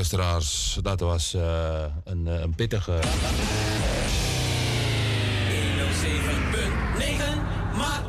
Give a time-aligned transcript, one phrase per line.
[0.00, 0.78] luisteraars.
[0.82, 1.42] Dat was uh,
[2.04, 2.92] een, een pittige.
[2.92, 3.00] 107.9
[7.76, 8.02] maar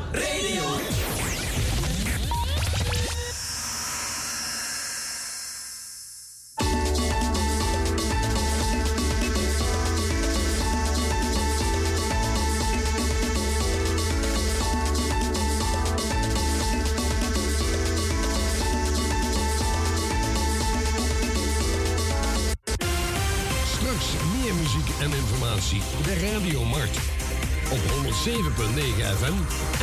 [28.21, 29.33] 107.9 FM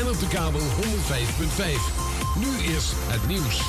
[0.01, 0.65] en op de kabel 105.5.
[2.39, 3.67] Nu is het nieuws.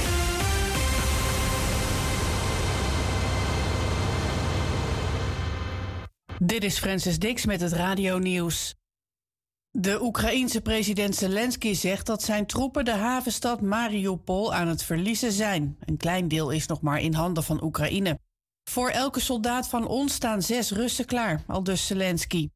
[6.41, 8.75] Dit is Francis Dix met het Radio Nieuws.
[9.71, 15.77] De Oekraïense president Zelensky zegt dat zijn troepen de havenstad Mariupol aan het verliezen zijn.
[15.79, 18.19] Een klein deel is nog maar in handen van Oekraïne.
[18.69, 22.49] Voor elke soldaat van ons staan zes Russen klaar, al dus Zelensky.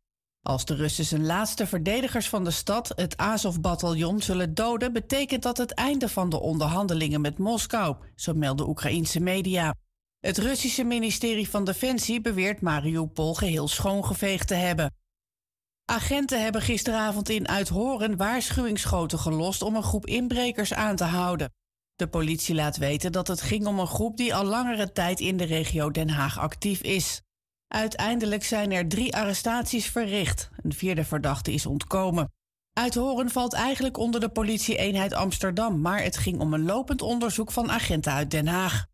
[0.44, 5.58] Als de Russen zijn laatste verdedigers van de stad, het Azov-bataljon, zullen doden, betekent dat
[5.58, 9.76] het einde van de onderhandelingen met Moskou, zo melden Oekraïense media.
[10.20, 14.94] Het Russische ministerie van Defensie beweert Mariupol geheel schoongeveegd te hebben.
[15.86, 21.54] Agenten hebben gisteravond in Uithoren waarschuwingsschoten gelost om een groep inbrekers aan te houden.
[21.96, 25.38] De politie laat weten dat het ging om een groep die al langere tijd in
[25.38, 27.22] de regio Den Haag actief is.
[27.76, 30.50] Uiteindelijk zijn er drie arrestaties verricht.
[30.64, 32.32] Een vierde verdachte is ontkomen.
[32.74, 37.72] Uithoren valt eigenlijk onder de politie-eenheid Amsterdam, maar het ging om een lopend onderzoek van
[37.72, 38.86] agenten uit Den Haag.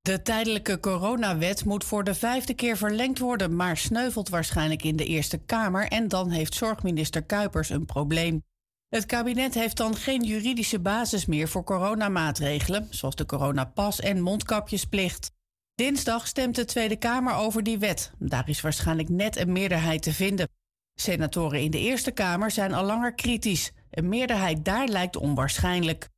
[0.00, 5.06] De tijdelijke coronawet moet voor de vijfde keer verlengd worden, maar sneuvelt waarschijnlijk in de
[5.06, 8.44] Eerste Kamer en dan heeft zorgminister Kuipers een probleem.
[8.88, 15.38] Het kabinet heeft dan geen juridische basis meer voor coronamaatregelen, zoals de coronapas en mondkapjesplicht.
[15.80, 18.12] Dinsdag stemt de Tweede Kamer over die wet.
[18.18, 20.48] Daar is waarschijnlijk net een meerderheid te vinden.
[20.94, 23.72] Senatoren in de Eerste Kamer zijn al langer kritisch.
[23.90, 26.08] Een meerderheid daar lijkt onwaarschijnlijk.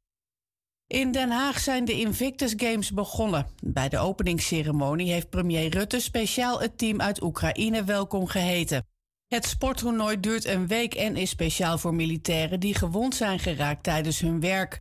[0.86, 3.46] In Den Haag zijn de Invictus Games begonnen.
[3.64, 8.86] Bij de openingsceremonie heeft premier Rutte speciaal het team uit Oekraïne welkom geheten.
[9.26, 14.20] Het sporttoernooi duurt een week en is speciaal voor militairen die gewond zijn geraakt tijdens
[14.20, 14.80] hun werk.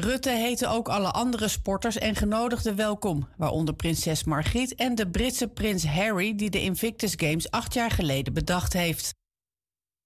[0.00, 5.48] Rutte heette ook alle andere sporters en genodigden welkom, waaronder prinses Margriet en de Britse
[5.48, 9.14] prins Harry, die de Invictus Games acht jaar geleden bedacht heeft.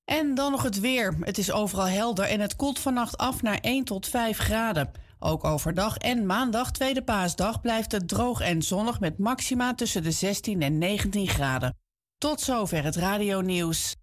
[0.05, 1.17] En dan nog het weer.
[1.21, 4.91] Het is overal helder en het koelt vannacht af naar 1 tot 5 graden.
[5.19, 10.11] Ook overdag en maandag, tweede paasdag, blijft het droog en zonnig met maxima tussen de
[10.11, 11.77] 16 en 19 graden.
[12.19, 13.97] Tot zover het radio-nieuws.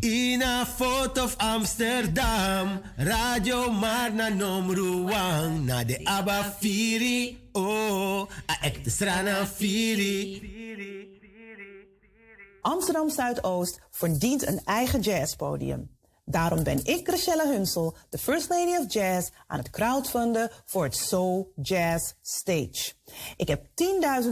[0.00, 8.20] In a foto of Amsterdam, radio maar na nomruang, na de Abba Firi, oh,
[8.50, 10.40] a ekte strana Firi.
[12.60, 15.90] Amsterdam Zuidoost verdient een eigen jazzpodium.
[16.24, 20.96] Daarom ben ik, Rachelle Hunsel, de First Lady of Jazz, aan het crowdfunden voor het
[20.96, 22.92] Soul Jazz Stage.
[23.36, 23.64] Ik heb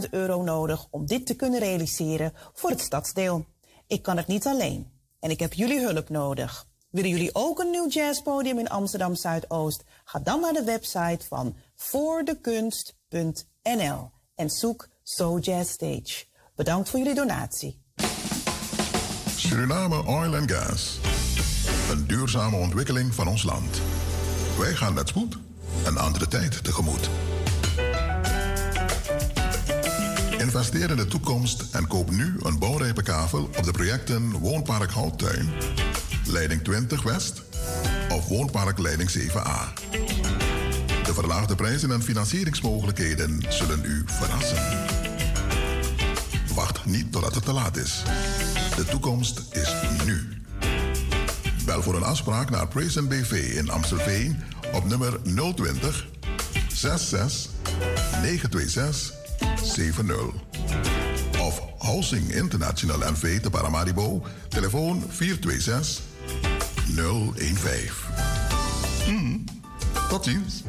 [0.03, 3.45] 10.000 euro nodig om dit te kunnen realiseren voor het stadsdeel.
[3.87, 6.67] Ik kan het niet alleen en ik heb jullie hulp nodig.
[6.89, 9.83] Willen jullie ook een nieuw jazzpodium in Amsterdam Zuidoost?
[10.03, 16.25] Ga dan naar de website van voordekunst.nl en zoek Soul Jazz Stage.
[16.55, 17.81] Bedankt voor jullie donatie.
[19.35, 20.99] Suriname Oil and Gas.
[21.91, 23.81] Een duurzame ontwikkeling van ons land.
[24.57, 25.37] Wij gaan met spoed
[25.85, 27.09] een andere tijd tegemoet.
[30.37, 35.49] Investeer in de toekomst en koop nu een bouwrijpe kavel op de projecten Woonpark Houttuin,
[36.25, 37.41] Leiding 20 West
[38.09, 39.73] of Woonpark Leiding 7A.
[41.03, 44.57] De verlaagde prijzen en financieringsmogelijkheden zullen u verrassen.
[46.55, 48.03] Wacht niet totdat het te laat is.
[48.75, 49.73] De toekomst is
[50.05, 50.27] nu.
[51.65, 54.43] Bel voor een afspraak naar Praise BV in Amstelveen
[54.73, 55.19] op nummer
[55.55, 56.07] 020
[56.73, 57.51] 66
[58.21, 59.16] 926
[59.63, 60.33] 70.
[61.39, 66.01] Of Housing International NV te Paramaribo, telefoon 426
[66.95, 67.91] 015.
[69.07, 69.43] Mm,
[70.09, 70.63] tot ziens.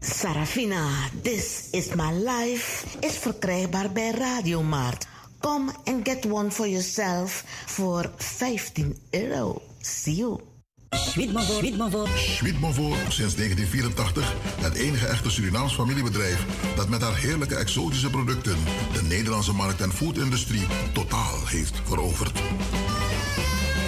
[0.00, 5.06] Sarafina, This is My Life is verkrijgbaar bij Radiomarkt.
[5.40, 9.62] Kom and get one for yourself voor 15 euro.
[9.80, 10.40] See you.
[12.14, 16.46] Schmidmovo sinds 1984 het enige echte Surinaams familiebedrijf
[16.76, 18.56] dat met haar heerlijke exotische producten
[18.92, 22.40] de Nederlandse markt en foodindustrie totaal heeft veroverd.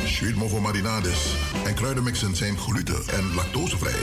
[0.05, 1.35] Schmidmovo marinades
[1.65, 4.01] en kruidenmixen zijn gluten- en lactosevrij.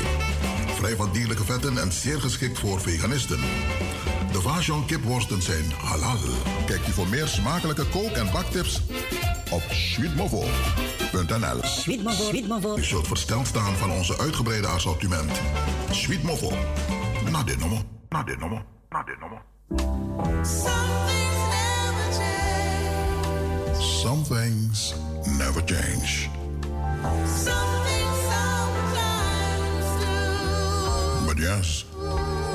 [0.75, 3.39] Vrij van dierlijke vetten en zeer geschikt voor veganisten.
[4.31, 6.17] De Vajon kipworsten zijn halal.
[6.65, 8.81] Kijk je voor meer smakelijke kook- en baktips
[9.51, 11.61] op sweetmovo.nl.
[12.77, 15.31] U zult versteld staan van onze uitgebreide assortiment.
[15.91, 16.51] Sweetmovo.
[17.31, 17.81] Na dit nummer.
[18.09, 18.65] Na dit nummer.
[18.89, 19.41] Na dit nummer.
[23.81, 24.93] Some things
[25.37, 26.29] never change.
[31.25, 31.85] But yes,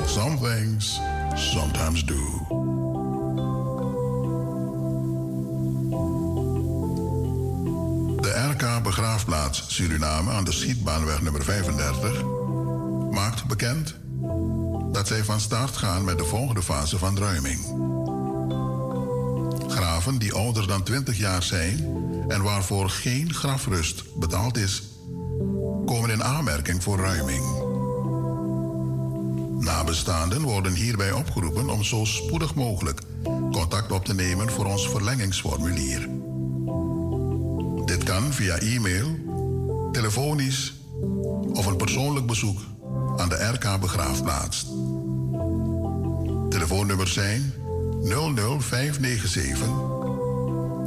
[0.05, 0.99] some things
[1.35, 2.15] sometimes do.
[8.21, 12.23] De RK Begraafplaats Suriname aan de Schietbaanweg nummer 35
[13.11, 13.95] maakt bekend
[14.91, 17.59] dat zij van start gaan met de volgende fase van ruiming.
[19.67, 21.79] Graven die ouder dan 20 jaar zijn
[22.27, 24.83] en waarvoor geen grafrust betaald is,
[25.85, 27.64] komen in aanmerking voor ruiming.
[29.65, 33.01] Nabestaanden worden hierbij opgeroepen om zo spoedig mogelijk
[33.51, 36.09] contact op te nemen voor ons verlengingsformulier.
[37.85, 39.07] Dit kan via e-mail,
[39.91, 40.73] telefonisch
[41.53, 42.59] of een persoonlijk bezoek
[43.17, 44.65] aan de RK Begraafplaats.
[46.49, 47.53] Telefoonnummers zijn
[48.03, 49.67] 00597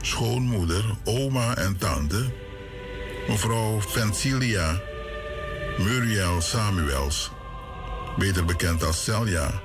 [0.00, 2.32] schoonmoeder, oma en tante,
[3.28, 4.80] mevrouw Vencilia
[5.78, 7.30] Muriel Samuels,
[8.16, 9.60] beter bekend als Celia,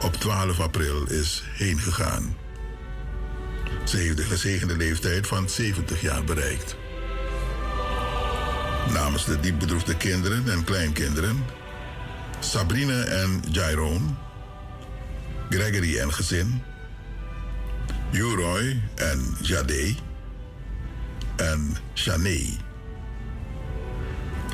[0.00, 2.36] op 12 april is heen gegaan.
[3.84, 6.76] Ze heeft de gezegende leeftijd van 70 jaar bereikt.
[8.92, 11.44] Namens de diep bedroefde kinderen en kleinkinderen,
[12.40, 14.06] Sabrine en Jairone,
[15.50, 16.62] Gregory en gezin,
[18.14, 19.94] Uroy en Jade
[21.36, 22.56] en Shanae,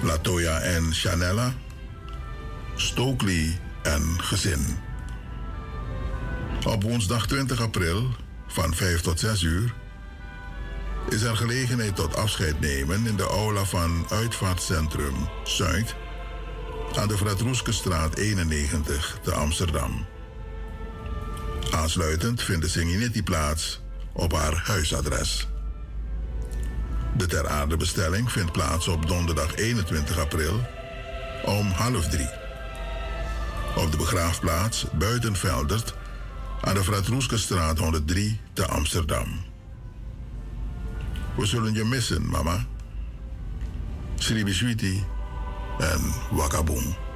[0.03, 1.53] Latoya en Chanella,
[2.77, 4.79] Stokely en gezin.
[6.67, 8.11] Op woensdag 20 april
[8.47, 9.75] van 5 tot 6 uur
[11.09, 15.15] is er gelegenheid tot afscheid nemen in de aula van Uitvaartcentrum
[15.45, 15.95] Zuid
[16.95, 20.07] aan de Vratroeskestraat 91 te Amsterdam.
[21.71, 23.81] Aansluitend vindt de Singinetti plaats
[24.13, 25.49] op haar huisadres.
[27.17, 30.61] De ter aarde bestelling vindt plaats op donderdag 21 april
[31.45, 32.29] om half drie.
[33.77, 35.95] Op de begraafplaats Buitenveldert
[36.61, 39.27] aan de Vratroeskestraat 103 te Amsterdam.
[41.37, 42.67] We zullen je missen, mama.
[44.15, 45.05] Sribiswiti
[45.79, 47.10] en Wakabong.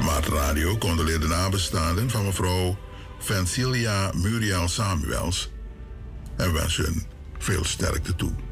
[0.00, 2.76] Maat Radio condoleerde nabestaanden van mevrouw
[3.18, 5.50] Vencilia Muriel Samuels
[6.36, 7.06] en wens hun
[7.38, 8.45] veel sterkte toe.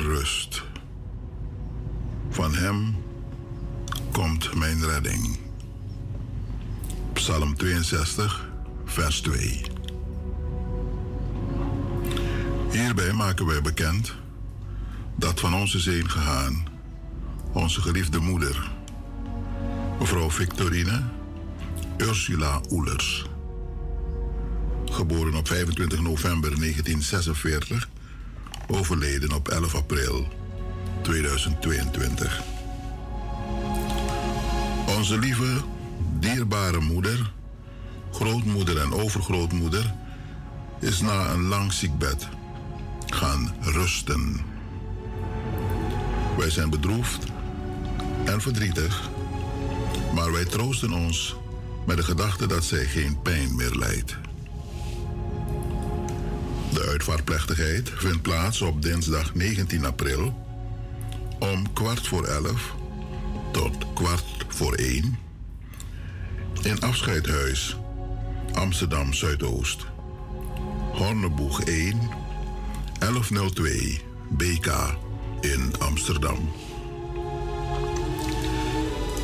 [0.00, 0.62] Rust.
[2.30, 2.96] Van Hem
[4.12, 5.38] komt mijn redding.
[7.12, 8.48] Psalm 62,
[8.84, 9.62] vers 2.
[12.70, 14.14] Hierbij maken wij bekend
[15.16, 16.64] dat van ons is gegaan
[17.52, 18.70] onze geliefde moeder,
[19.98, 21.02] mevrouw Victorine
[21.96, 23.24] Ursula Oelers
[24.94, 27.88] geboren op 25 november 1946,
[28.66, 30.28] overleden op 11 april
[31.02, 32.42] 2022.
[34.96, 35.60] Onze lieve,
[36.18, 37.32] dierbare moeder,
[38.12, 39.94] grootmoeder en overgrootmoeder
[40.80, 42.28] is na een lang ziekbed
[43.06, 44.40] gaan rusten.
[46.38, 47.24] Wij zijn bedroefd
[48.24, 49.10] en verdrietig,
[50.14, 51.36] maar wij troosten ons
[51.86, 54.16] met de gedachte dat zij geen pijn meer lijdt.
[56.74, 60.46] De uitvaartplechtigheid vindt plaats op dinsdag 19 april
[61.38, 62.74] om kwart voor elf
[63.52, 65.18] tot kwart voor één
[66.62, 67.76] in Afscheidhuis
[68.52, 69.86] Amsterdam Zuidoost.
[70.92, 72.00] Horneboeg 1
[72.98, 74.96] 1102 BK
[75.40, 76.50] in Amsterdam.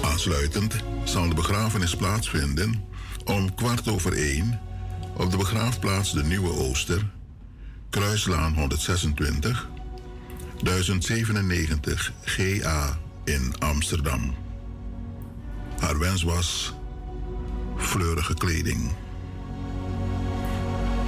[0.02, 2.84] Aansluitend zal de begrafenis plaatsvinden
[3.24, 4.60] om kwart over één
[5.16, 7.18] op de begraafplaats de Nieuwe Ooster
[7.90, 9.68] Kruislaan 126,
[10.62, 14.34] 1097 GA in Amsterdam.
[15.78, 16.74] Haar wens was
[17.76, 18.90] fleurige kleding.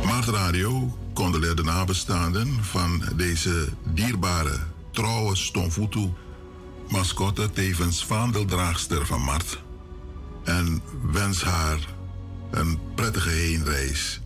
[0.04, 4.58] Maart Radio condoleert de nabestaanden van deze dierbare,
[4.90, 6.12] trouwe Stonfutu,
[6.88, 9.62] mascotte tevens vaandeldraagster van Mart.
[10.44, 11.78] En wens haar
[12.50, 14.20] een prettige heenreis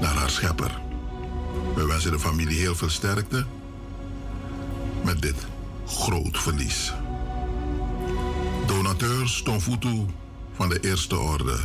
[0.00, 0.85] naar haar schepper.
[1.74, 3.44] We wensen de familie heel veel sterkte
[5.04, 5.46] met dit
[5.86, 6.92] groot verlies.
[8.66, 10.04] Donateur Stonfutu
[10.54, 11.58] van de Eerste Orde.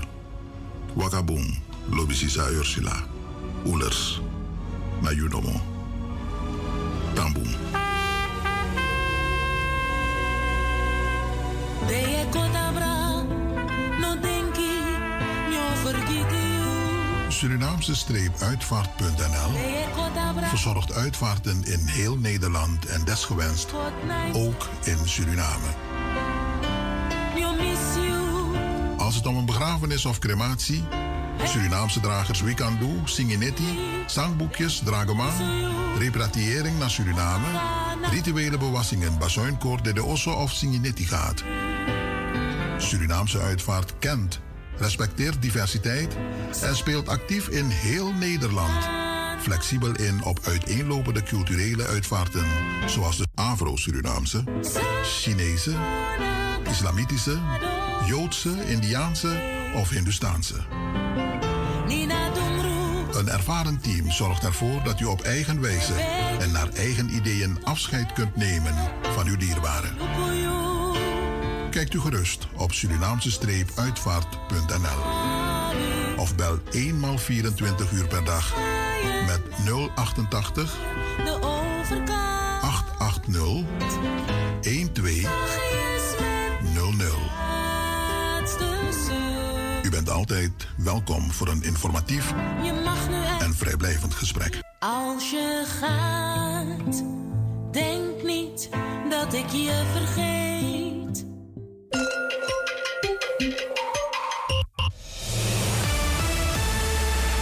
[0.94, 1.58] Wakaboom,
[1.90, 3.04] Lobisisa Ursula.
[3.66, 4.22] Oelers,
[5.02, 5.62] Nayunomo.
[7.14, 7.72] Tamboom.
[17.42, 19.52] Surinaamse streepuitvaart.nl
[20.44, 23.74] verzorgt uitvaarten in heel Nederland en desgewenst
[24.34, 25.68] ook in Suriname.
[28.98, 30.84] Als het om een begrafenis of crematie,
[31.44, 35.30] Surinaamse dragers Wikandu, Singinetti, zangboekjes, dragema,
[35.98, 37.48] repatriëring naar Suriname,
[38.12, 41.44] rituele bewassingen, bazuinkoord, de osso of Singinetti gaat.
[42.78, 44.42] Surinaamse uitvaart kent
[44.78, 46.18] respecteert diversiteit
[46.62, 48.84] en speelt actief in heel Nederland.
[49.42, 52.46] Flexibel in op uiteenlopende culturele uitvaarten,
[52.86, 54.44] zoals de Afro-Surinaamse,
[55.04, 55.76] Chinese,
[56.70, 57.40] Islamitische,
[58.06, 59.42] Joodse, Indiaanse
[59.76, 60.56] of Hindustaanse.
[63.12, 65.94] Een ervaren team zorgt ervoor dat u op eigen wijze
[66.40, 70.61] en naar eigen ideeën afscheid kunt nemen van uw dierbaren.
[71.72, 75.02] Kijkt u gerust op Surinaamse-uitvaart.nl
[76.18, 78.56] of bel eenmaal 24 uur per dag
[79.26, 79.42] met
[79.96, 80.78] 088
[82.62, 83.64] 880
[84.62, 85.28] 1200.
[89.84, 92.34] U bent altijd welkom voor een informatief
[93.40, 94.60] en vrijblijvend gesprek.
[94.80, 97.04] Als je gaat,
[97.72, 98.70] denk niet
[99.10, 100.91] dat ik je vergeet.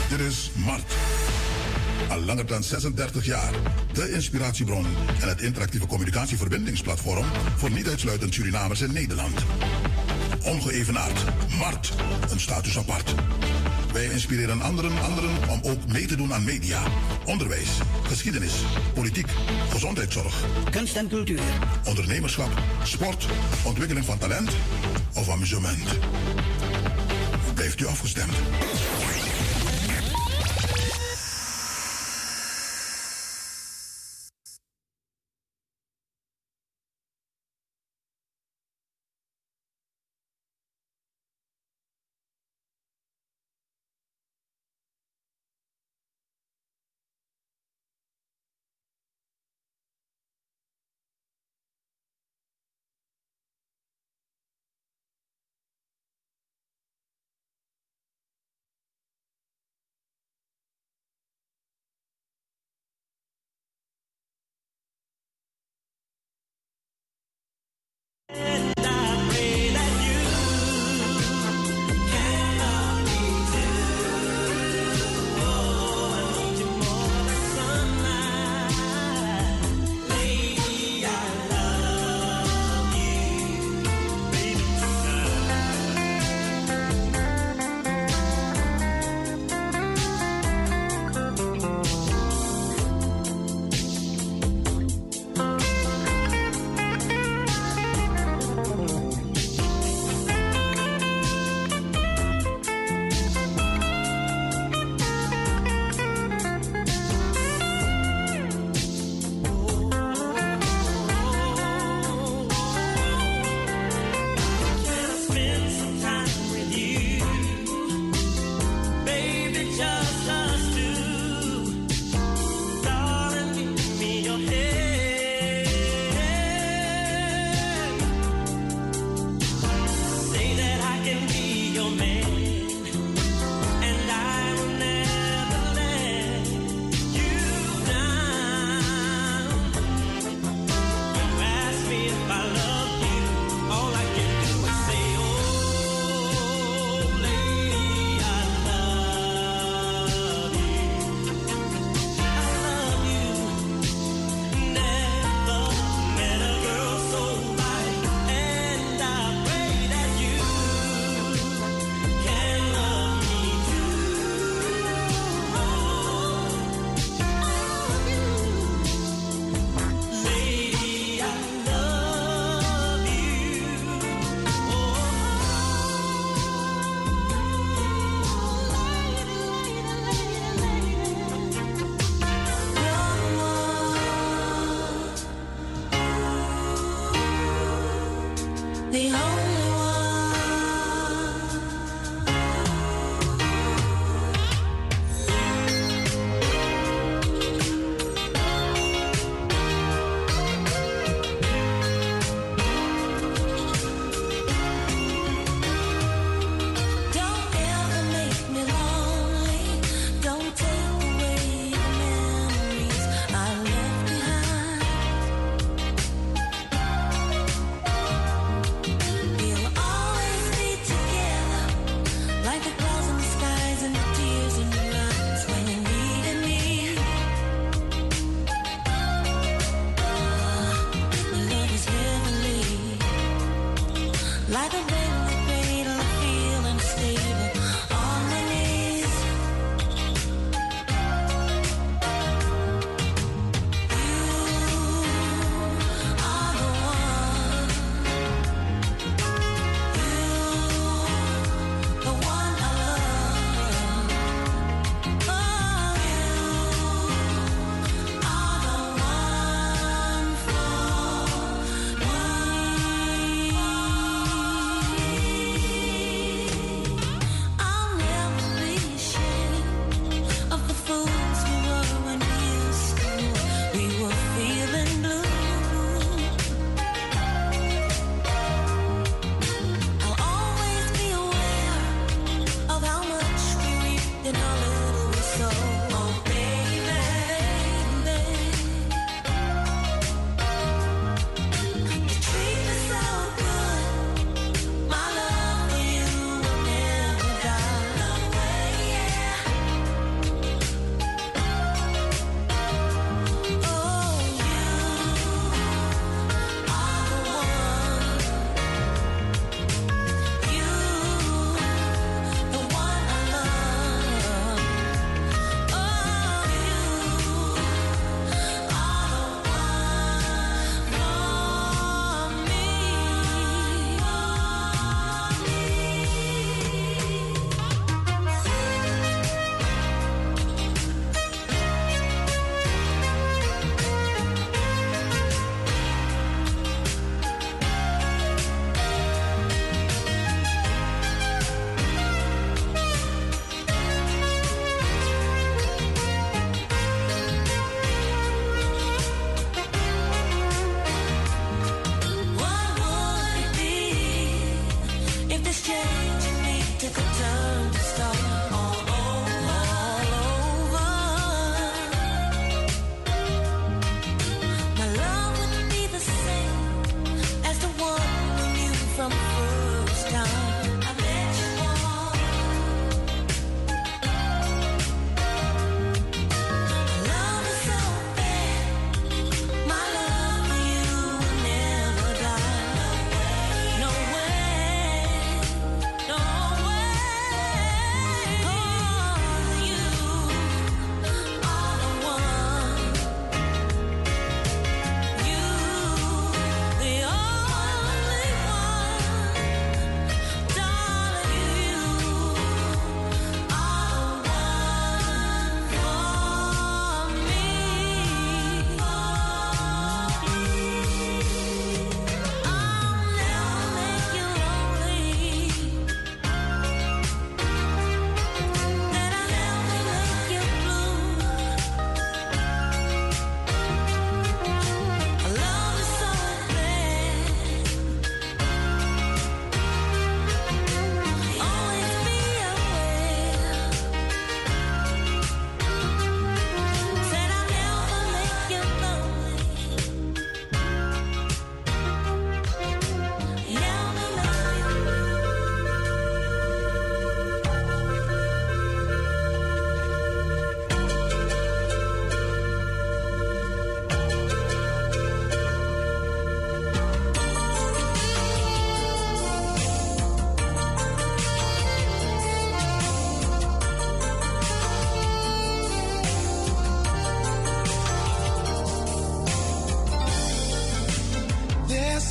[0.10, 0.94] Dit is Mart.
[2.10, 3.54] Al langer dan 36 jaar.
[3.94, 4.86] De inspiratiebron
[5.22, 7.26] en het interactieve communicatieverbindingsplatform
[7.58, 9.46] voor niet uitsluitend Surinamers in Nederland.
[10.44, 11.24] Ongeëvenaard.
[11.58, 11.94] Mart,
[12.30, 13.14] een status apart.
[13.94, 16.84] Wij inspireren anderen, anderen om ook mee te doen aan media,
[17.26, 17.70] onderwijs,
[18.04, 18.54] geschiedenis,
[18.94, 19.28] politiek,
[19.70, 20.36] gezondheidszorg,
[20.72, 21.42] kunst en cultuur,
[21.86, 22.52] ondernemerschap,
[22.84, 23.26] sport,
[23.64, 24.52] ontwikkeling van talent
[25.14, 25.98] of amusement.
[27.54, 28.34] Blijft u afgestemd?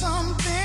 [0.09, 0.58] something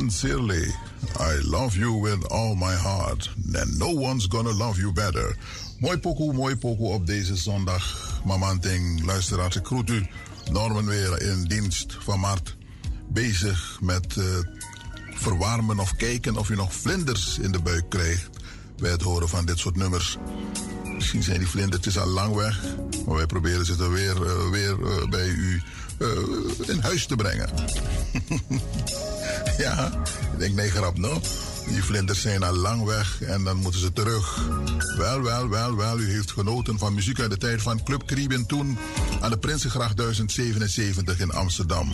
[0.00, 0.64] Sincerely,
[1.18, 3.28] I love you with all my heart.
[3.54, 5.36] And no one's gonna love you better.
[5.80, 8.20] Mooi pokoe, mooi pokoe op deze zondag.
[8.24, 10.06] Mamanting, luisteraars, ik groet u.
[10.50, 12.56] Norman weer in dienst van Mart.
[13.08, 14.24] Bezig met uh,
[15.14, 18.28] verwarmen of kijken of u nog vlinders in de buik krijgt
[18.76, 20.18] bij het horen van dit soort nummers.
[20.94, 22.60] Misschien zijn die vlindertjes al lang weg,
[23.06, 25.62] maar wij proberen ze er weer, uh, weer uh, bij u
[26.66, 27.48] in huis te brengen.
[29.64, 29.92] ja,
[30.32, 31.20] ik denk nee grap no.
[31.68, 34.48] Die vlinders zijn al lang weg en dan moeten ze terug.
[34.96, 35.98] Wel, wel, wel, wel.
[35.98, 38.78] U heeft genoten van muziek uit de tijd van Club Krieben toen
[39.20, 41.90] aan de Prinsengracht 1077 in Amsterdam.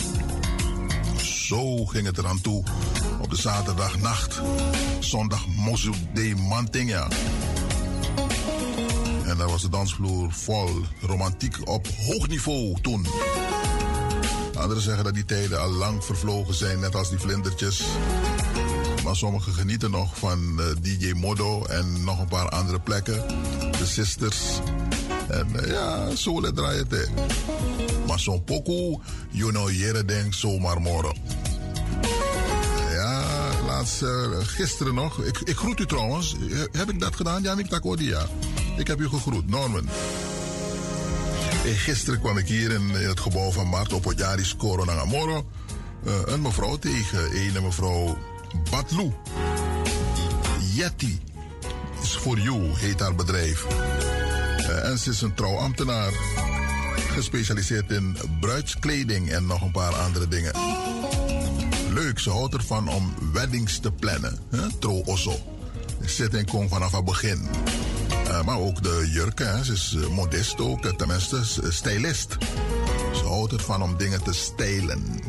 [1.22, 2.64] Zo ging het eraan toe
[3.20, 4.40] op de zaterdagnacht.
[5.00, 7.08] Zondag Mozu de Mantinga.
[9.24, 10.68] En daar was de dansvloer vol
[11.00, 13.06] romantiek op hoog niveau toen.
[14.56, 17.84] Anderen zeggen dat die tijden al lang vervlogen zijn, net als die vlindertjes.
[19.04, 23.28] Maar sommigen genieten nog van uh, DJ Modo en nog een paar andere plekken.
[23.78, 24.36] De Sisters.
[25.28, 27.10] En uh, ja, zo let draai het.
[28.06, 31.16] Maar zo'n pokoe, you know, jere denk zomaar morgen.
[32.92, 33.24] Ja,
[33.66, 34.08] laatst, uh,
[34.40, 35.18] gisteren nog.
[35.22, 36.36] Ik, ik groet u trouwens.
[36.72, 37.42] Heb ik dat gedaan?
[37.42, 37.80] Ja, ik.
[38.76, 39.88] Ik heb u gegroet, Norman.
[41.74, 44.20] Gisteren kwam ik hier in, het gebouw van Mart op het.
[46.06, 48.18] Uh, een mevrouw tegen, een mevrouw
[48.70, 49.12] Batlu.
[50.74, 51.20] Yeti
[52.02, 53.66] is for you, heet haar bedrijf.
[54.58, 56.12] Uh, en ze is een trouwambtenaar.
[57.12, 60.52] Gespecialiseerd in bruidskleding en nog een paar andere dingen.
[61.90, 64.38] Leuk, ze houdt ervan om weddings te plannen.
[64.50, 64.68] Hè?
[64.78, 65.38] Trouw osso.
[66.04, 67.48] Zit en kom vanaf het begin.
[68.36, 72.36] Uh, maar ook de jurken, ze is uh, modest ook, tenminste stylist.
[73.14, 75.20] Ze houdt ervan om dingen te stijlen.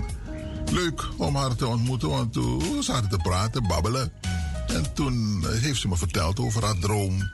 [0.71, 4.11] Leuk om haar te ontmoeten, want toen zaten te praten, babbelen.
[4.67, 7.31] En toen heeft ze me verteld over haar droom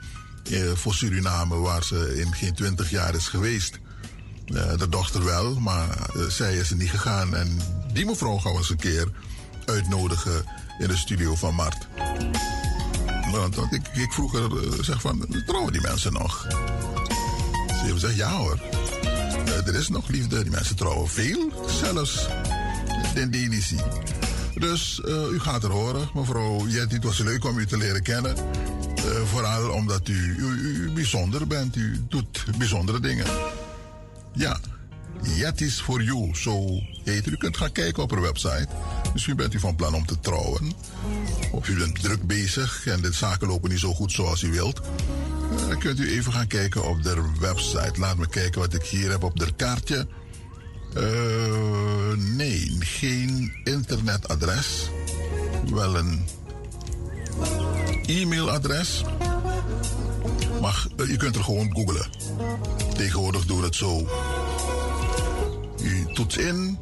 [0.50, 3.78] eh, voor Suriname, waar ze in geen twintig jaar is geweest.
[4.78, 7.34] De dochter wel, maar zij is er niet gegaan.
[7.34, 7.58] En
[7.92, 9.08] die mevrouw gaan we eens een keer
[9.64, 10.44] uitnodigen
[10.78, 11.86] in de studio van Mart.
[13.40, 16.46] Want, want ik, vroeger uh, zeg van, trouwen die mensen nog?
[17.66, 18.60] Ze hebben gezegd, ja hoor.
[19.66, 22.28] er is nog liefde, die mensen trouwen veel zelfs
[23.14, 23.80] den Denisi.
[24.54, 25.00] Dus
[25.32, 26.94] u gaat er horen, mevrouw Jetty.
[26.94, 28.36] Het was leuk om u te leren kennen.
[29.24, 31.76] Vooral omdat u, u, u, bijzonder bent.
[31.76, 33.26] U doet bijzondere dingen.
[34.32, 34.60] Ja,
[35.22, 38.68] Jetty's for You, zo heet U kunt gaan kijken op haar website.
[39.12, 40.72] Misschien bent u van plan om te trouwen.
[41.54, 44.80] Of u bent druk bezig en de zaken lopen niet zo goed zoals u wilt.
[45.68, 48.00] Dan kunt u even gaan kijken op de website.
[48.00, 50.06] Laat me kijken wat ik hier heb op de kaartje.
[50.96, 54.90] Uh, nee, geen internetadres.
[55.70, 56.26] Wel een
[58.06, 59.04] e-mailadres.
[60.60, 62.10] Maar je kunt er gewoon googlen.
[62.96, 64.08] Tegenwoordig doen we het zo.
[65.82, 66.78] U toets in.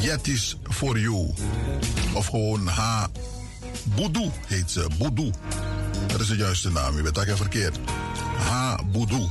[0.00, 1.34] Yetis for you.
[2.14, 3.06] Of gewoon H.
[3.96, 4.86] Boudou heet ze.
[4.98, 5.32] Boudou.
[6.06, 6.96] Dat is de juiste naam.
[6.96, 7.78] Je bent daar verkeerd.
[8.36, 8.76] H.
[8.92, 9.28] Boudou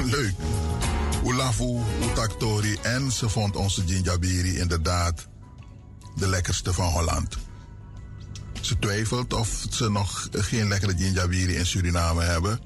[0.16, 0.34] leuk.
[1.24, 5.26] Ulafu, Utaktori en ze vond onze ginjabiri inderdaad
[6.16, 7.36] de lekkerste van Holland.
[8.60, 12.60] Ze twijfelt of ze nog geen lekkere ginjabiri in Suriname hebben.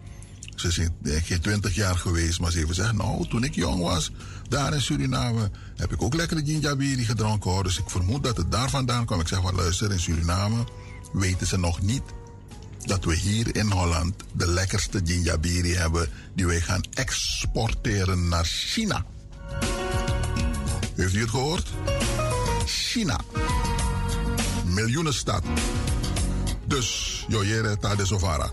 [0.54, 0.78] Ze is
[1.26, 2.92] geen twintig jaar geweest, maar ze heeft gezegd...
[2.92, 4.10] nou, toen ik jong was,
[4.52, 5.50] daar in Suriname...
[5.76, 7.62] heb ik ook lekkere ginjabiri gedronken, hoor.
[7.62, 9.20] Dus ik vermoed dat het daar vandaan kwam.
[9.20, 10.64] Ik zeg van, luister, in Suriname
[11.12, 12.02] weten ze nog niet
[12.84, 19.04] dat we hier in Holland de lekkerste ginjabiri hebben die wij gaan exporteren naar China.
[20.94, 21.68] Heeft u het gehoord?
[22.64, 23.20] China.
[24.64, 25.42] Miljoenenstad.
[26.66, 28.50] Dus, Joyere Tadesovara.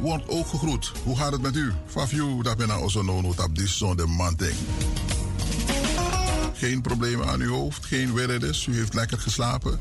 [0.00, 0.92] Wordt ook gegroet.
[1.04, 1.72] Hoe gaat het met u?
[1.86, 4.54] Fafiu, dat ben also no op dit zonde manting.
[6.52, 8.66] Geen problemen aan uw hoofd, geen werredes.
[8.66, 9.78] U heeft lekker geslapen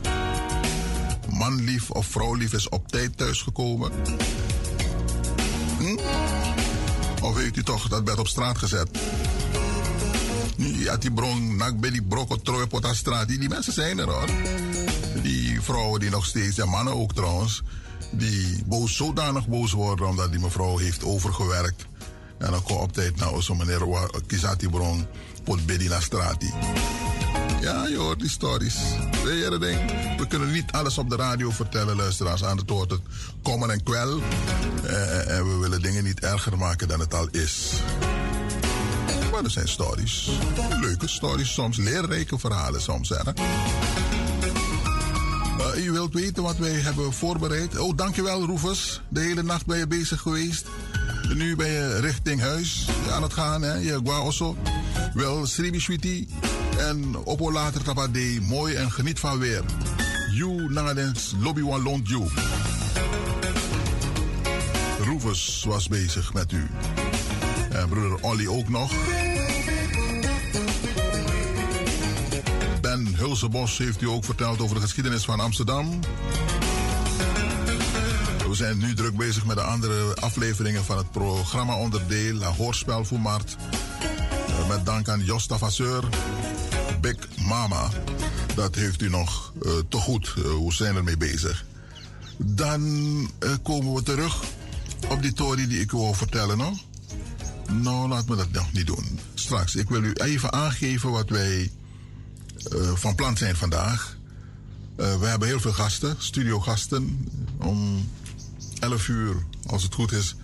[1.35, 3.91] manlief of vrouwlief is op tijd thuisgekomen?
[5.77, 5.97] Hm?
[7.21, 8.89] Of heeft u toch dat bed op straat gezet?
[10.57, 13.27] Ja, die bron, nak bij die brokko trooi op straat.
[13.27, 14.29] Die mensen zijn er hoor.
[15.21, 17.63] Die vrouwen die nog steeds, en mannen ook trouwens,
[18.17, 21.85] die boos, zodanig boos worden omdat die mevrouw heeft overgewerkt.
[22.37, 25.07] En dan komt op tijd naar onze meneer Kizati Bron,
[25.43, 26.43] pot Bedi naar straat.
[27.61, 28.75] Ja, je hoort die stories.
[29.23, 29.79] Weet je ding?
[30.17, 32.43] We kunnen niet alles op de radio vertellen, luisteraars.
[32.43, 33.01] Aan woord het
[33.43, 34.19] kommer en kwel.
[34.83, 37.71] Eh, en we willen dingen niet erger maken dan het al is.
[39.31, 40.29] Maar er zijn stories.
[40.81, 41.77] Leuke stories soms.
[41.77, 43.09] Leerrijke verhalen soms.
[43.09, 43.17] Hè?
[45.59, 47.77] Uh, u wilt weten wat wij hebben voorbereid?
[47.77, 49.01] Oh, dankjewel Roefus.
[49.09, 50.67] De hele nacht ben je bezig geweest.
[51.33, 53.61] Nu ben je richting huis aan het gaan.
[53.61, 53.73] Hè?
[53.73, 54.57] Je Guaoso.
[55.13, 56.27] Wel, Sribi
[56.77, 58.37] En Oppo later tapade.
[58.41, 59.63] Mooi en geniet van weer.
[60.31, 62.29] You nangadens lobby one.
[64.99, 66.67] Roefus was bezig met u.
[67.69, 68.91] En broeder Olly ook nog.
[72.95, 75.99] Ben Hulsebos heeft u ook verteld over de geschiedenis van Amsterdam.
[78.47, 83.55] We zijn nu druk bezig met de andere afleveringen van het programma-onderdeel Hoorspel voor Mart.
[84.47, 86.03] Eh, met dank aan Josta Vasseur,
[87.01, 87.15] Big
[87.47, 87.89] Mama.
[88.55, 90.33] Dat heeft u nog uh, te goed.
[90.37, 91.65] Uh, hoe zijn we ermee bezig?
[92.37, 92.81] Dan
[93.63, 94.43] komen we terug
[95.09, 96.73] op die tory die ik u wil vertellen, no?
[97.71, 99.19] Nou, laat me dat nog niet doen.
[99.33, 101.71] Straks, ik wil u even aangeven wat wij
[102.93, 104.17] van plan zijn vandaag.
[104.95, 107.29] we hebben heel veel gasten, studiogasten.
[107.57, 108.09] Om
[108.79, 110.35] 11 uur, als het goed is,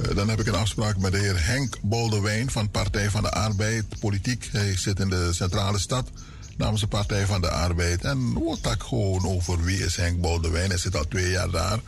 [0.00, 3.30] uh, dan heb ik een afspraak met de heer Henk Boldewijn van Partij van de
[3.30, 4.48] Arbeid, politiek.
[4.52, 6.10] Hij zit in de centrale stad
[6.56, 8.04] namens de Partij van de Arbeid.
[8.04, 10.68] En wat ik gewoon over wie is Henk Boldewijn.
[10.68, 11.80] Hij zit al twee jaar daar.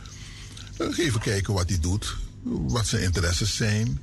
[0.97, 3.99] Even kijken wat hij doet, wat zijn interesses zijn,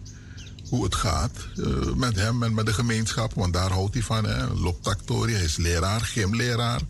[0.73, 3.35] hoe het gaat uh, met hem en met de gemeenschap.
[3.35, 4.27] Want daar houdt hij van.
[4.61, 6.81] Loptactorie, hij is leraar, gymleraar.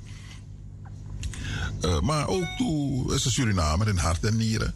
[1.80, 4.74] Uh, maar ook toe is een Surinamer in hart en nieren.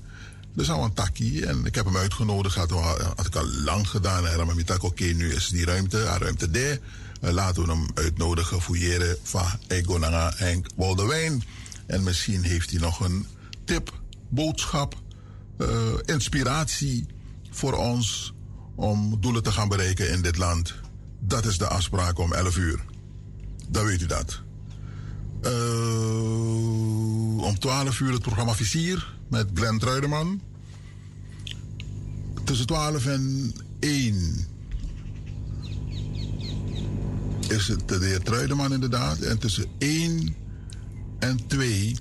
[0.55, 1.47] Dus al een takkie.
[1.47, 2.55] En ik heb hem uitgenodigd.
[2.55, 2.71] Had,
[3.17, 4.27] had ik al lang gedaan.
[4.27, 6.79] En dan dacht oké, nu is die ruimte, ruimte daar.
[7.21, 11.45] Uh, laten we hem uitnodigen, fouilleren van Egonanga Henk Waldewijn.
[11.87, 13.27] En misschien heeft hij nog een
[13.65, 15.01] tip, boodschap,
[16.05, 17.07] inspiratie
[17.51, 18.35] voor ons
[18.77, 20.75] om doelen te gaan bereiken in dit land.
[21.21, 22.85] Dat is de afspraak om 11 uur.
[23.69, 24.41] Dan weet u dat.
[25.43, 30.41] Uh, om 12 uur het programma Visier met Glenn Truideman.
[32.45, 34.47] Tussen 12 en 1
[37.49, 39.19] is het de heer Truideman inderdaad.
[39.19, 40.37] En tussen 1
[41.19, 41.97] en 2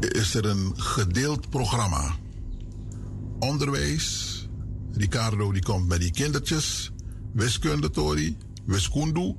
[0.00, 2.20] is er een gedeeld programma.
[3.42, 4.48] Onderwijs.
[4.92, 6.92] Ricardo die komt met die kindertjes.
[7.32, 8.36] Wiskunde, Tori.
[8.64, 9.36] Wiskundu.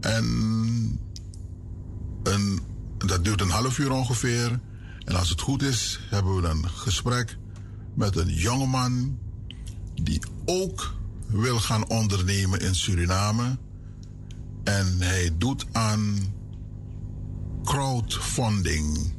[0.00, 0.98] En
[2.98, 4.60] dat duurt een half uur ongeveer.
[5.04, 7.38] En als het goed is, hebben we een gesprek
[7.94, 9.18] met een jongeman
[10.02, 10.94] die ook
[11.26, 13.58] wil gaan ondernemen in Suriname.
[14.64, 16.16] En hij doet aan
[17.64, 19.12] crowdfunding.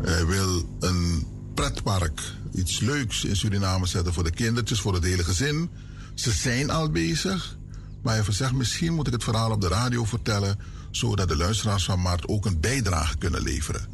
[0.00, 1.26] Hij wil een
[1.58, 2.20] pretpark,
[2.52, 5.70] iets leuks in Suriname zetten voor de kindertjes, voor het hele gezin.
[6.14, 7.56] Ze zijn al bezig.
[8.02, 10.58] Maar hij zegt, misschien moet ik het verhaal op de radio vertellen,
[10.90, 13.86] zodat de luisteraars van Maart ook een bijdrage kunnen leveren.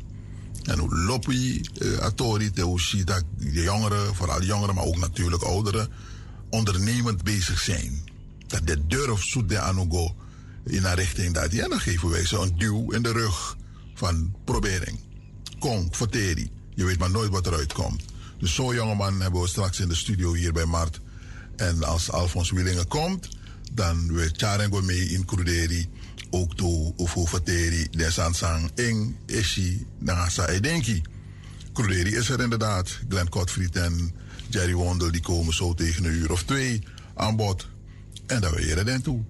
[0.62, 2.50] En hoe loppi, uh, atori,
[3.04, 5.88] dat de jongeren, vooral jongeren, maar ook natuurlijk ouderen,
[6.50, 8.02] ondernemend bezig zijn.
[8.46, 10.14] Dat de durf zoet de anugo
[10.64, 11.62] in een richting dat die.
[11.62, 13.56] En dan geven wij ze een duw in de rug
[13.94, 14.98] van probering.
[15.58, 16.50] Kom, verteri.
[16.74, 18.02] Je weet maar nooit wat eruit komt.
[18.38, 21.00] Dus zo'n jongeman hebben we straks in de studio hier bij Mart.
[21.56, 23.28] En als Alfons Willingen komt,
[23.72, 25.88] dan we charengo mee in Kruderi
[26.30, 31.02] ook to ufu fateri de sansang ing ishi nasa edenki.
[31.72, 32.98] Kruderi is er inderdaad.
[33.08, 34.12] Glenn Kotfried en
[34.48, 36.82] Jerry Wondel die komen zo tegen een uur of twee
[37.14, 37.68] aan bod.
[38.26, 39.24] En dan weer er toe.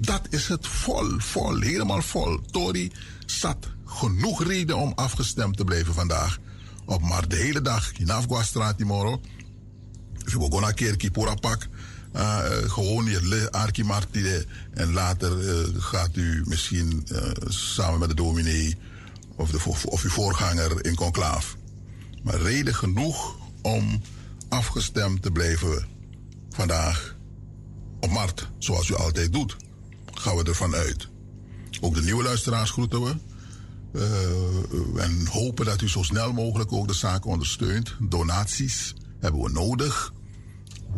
[0.00, 2.40] Dat is het vol, vol, helemaal vol.
[2.50, 2.92] Tori
[3.26, 6.38] zat genoeg reden om afgestemd te blijven vandaag.
[6.86, 9.20] Op maar de hele dag in Afgwastraat morgen.
[10.24, 11.10] We gaan naar Kerkie
[11.40, 11.68] Pak.
[12.14, 14.46] Uh, gewoon je archimartide.
[14.70, 17.06] En later uh, gaat u misschien
[17.48, 18.76] samen met de dominee
[19.36, 19.58] of, de,
[19.88, 21.56] of uw voorganger in conclaaf.
[22.22, 24.02] Maar reden genoeg om
[24.48, 25.86] afgestemd te blijven
[26.50, 27.16] vandaag
[28.00, 29.56] op Mart, zoals u altijd doet.
[30.14, 31.08] Gaan we ervan uit.
[31.80, 33.16] Ook de nieuwe luisteraars groeten we.
[34.96, 37.96] En hopen dat u zo snel mogelijk ook de zaak ondersteunt.
[38.00, 40.14] Donaties hebben we nodig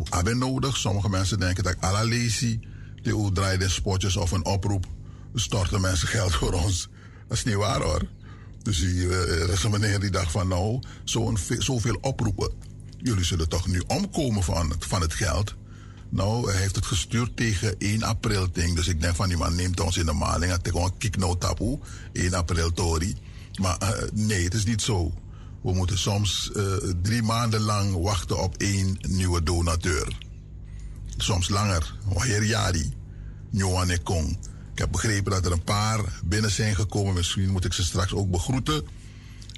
[0.09, 0.77] hebben nodig.
[0.77, 2.59] Sommige mensen denken dat ik alla lazy,
[3.01, 4.85] die draaien spotjes of een oproep,
[5.33, 6.89] storten mensen geld voor ons.
[7.27, 8.07] Dat is niet waar hoor.
[8.61, 12.51] Dus eh, er meneer die dacht van nou, zo zoveel oproepen.
[12.97, 15.55] Jullie zullen toch nu omkomen van het, van het geld.
[16.09, 18.75] Nou, hij heeft het gestuurd tegen 1 april ding.
[18.75, 20.51] Dus ik denk van die man neemt ons in de maling.
[20.51, 21.79] Het is gewoon kick no tapu.
[22.13, 23.15] 1 april tori.
[23.61, 25.13] Maar uh, nee, het is niet zo.
[25.61, 30.17] We moeten soms uh, drie maanden lang wachten op één nieuwe donateur.
[31.17, 31.95] Soms langer.
[32.05, 32.93] Wanneer Jari,
[33.49, 34.37] Njoane Kong.
[34.73, 37.13] Ik heb begrepen dat er een paar binnen zijn gekomen.
[37.13, 38.83] Misschien moet ik ze straks ook begroeten.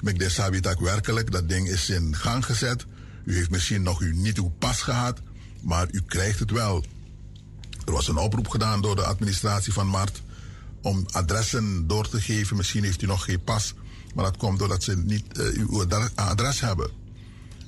[0.03, 2.85] Ik de Sabitak werkelijk, dat ding is in gang gezet.
[3.25, 5.21] U heeft misschien nog u niet uw pas gehad,
[5.61, 6.83] maar u krijgt het wel.
[7.85, 10.21] Er was een oproep gedaan door de administratie van Mart
[10.81, 12.57] om adressen door te geven.
[12.57, 13.73] Misschien heeft u nog geen pas,
[14.15, 15.85] maar dat komt doordat ze niet uh, uw
[16.15, 16.89] adres hebben.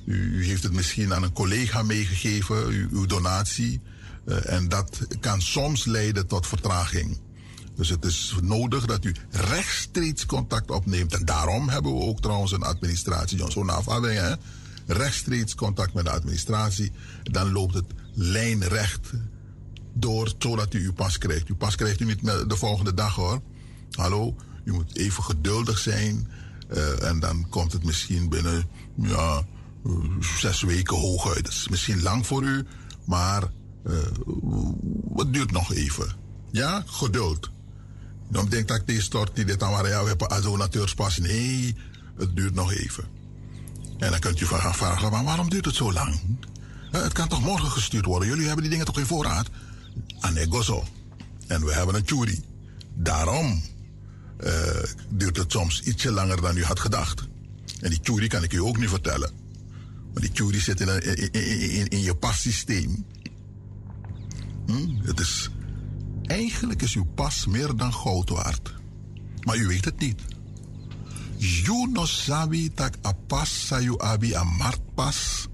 [0.04, 3.80] U, heeft het misschien aan een collega meegegeven, uw, donatie.
[4.26, 7.18] Uh, en dat kan soms leiden tot vertraging.
[7.76, 11.14] Dus het is nodig dat u rechtstreeks contact opneemt.
[11.14, 14.34] En daarom hebben we ook trouwens een administratie, afhaling, hè?
[14.86, 16.92] Rechtstreeks contact met de administratie.
[17.22, 19.10] Dan loopt het lijnrecht
[19.92, 21.48] door zodat u uw pas krijgt.
[21.48, 23.40] Uw pas krijgt u niet de volgende dag hoor.
[23.90, 26.28] Hallo, u moet even geduldig zijn.
[26.68, 29.44] Uh, en dan komt het misschien binnen ja,
[30.38, 31.44] zes weken hooguit.
[31.44, 32.66] Dat is misschien lang voor u,
[33.04, 33.42] maar
[33.86, 33.96] uh,
[35.14, 36.12] het duurt nog even.
[36.50, 37.50] Ja, geduld.
[38.28, 41.18] Dan denk dat ik deze stort die dit aan waar jou hebben als donateurspas.
[41.18, 41.76] Nee,
[42.16, 43.04] het duurt nog even.
[43.98, 46.20] En dan kunt u van gaan vragen, maar waarom duurt het zo lang?
[46.90, 48.28] Het kan toch morgen gestuurd worden?
[48.28, 49.48] Jullie hebben die dingen toch in voorraad?
[50.20, 50.84] Anegoso.
[51.46, 52.42] En we hebben een jury.
[52.94, 53.62] Daarom
[54.44, 54.50] uh,
[55.08, 57.28] duurt het soms ietsje langer dan u had gedacht.
[57.80, 59.32] En die jury kan ik u ook niet vertellen.
[60.12, 61.32] Maar die jury zit in, in,
[61.70, 63.06] in, in je passysteem.
[64.66, 65.06] Hm?
[65.06, 65.50] Het is,
[66.22, 68.74] eigenlijk is uw pas meer dan goud waard.
[69.40, 70.20] Maar u weet het niet.
[71.44, 75.48] You no sabi tak a pas sayu abi a martpas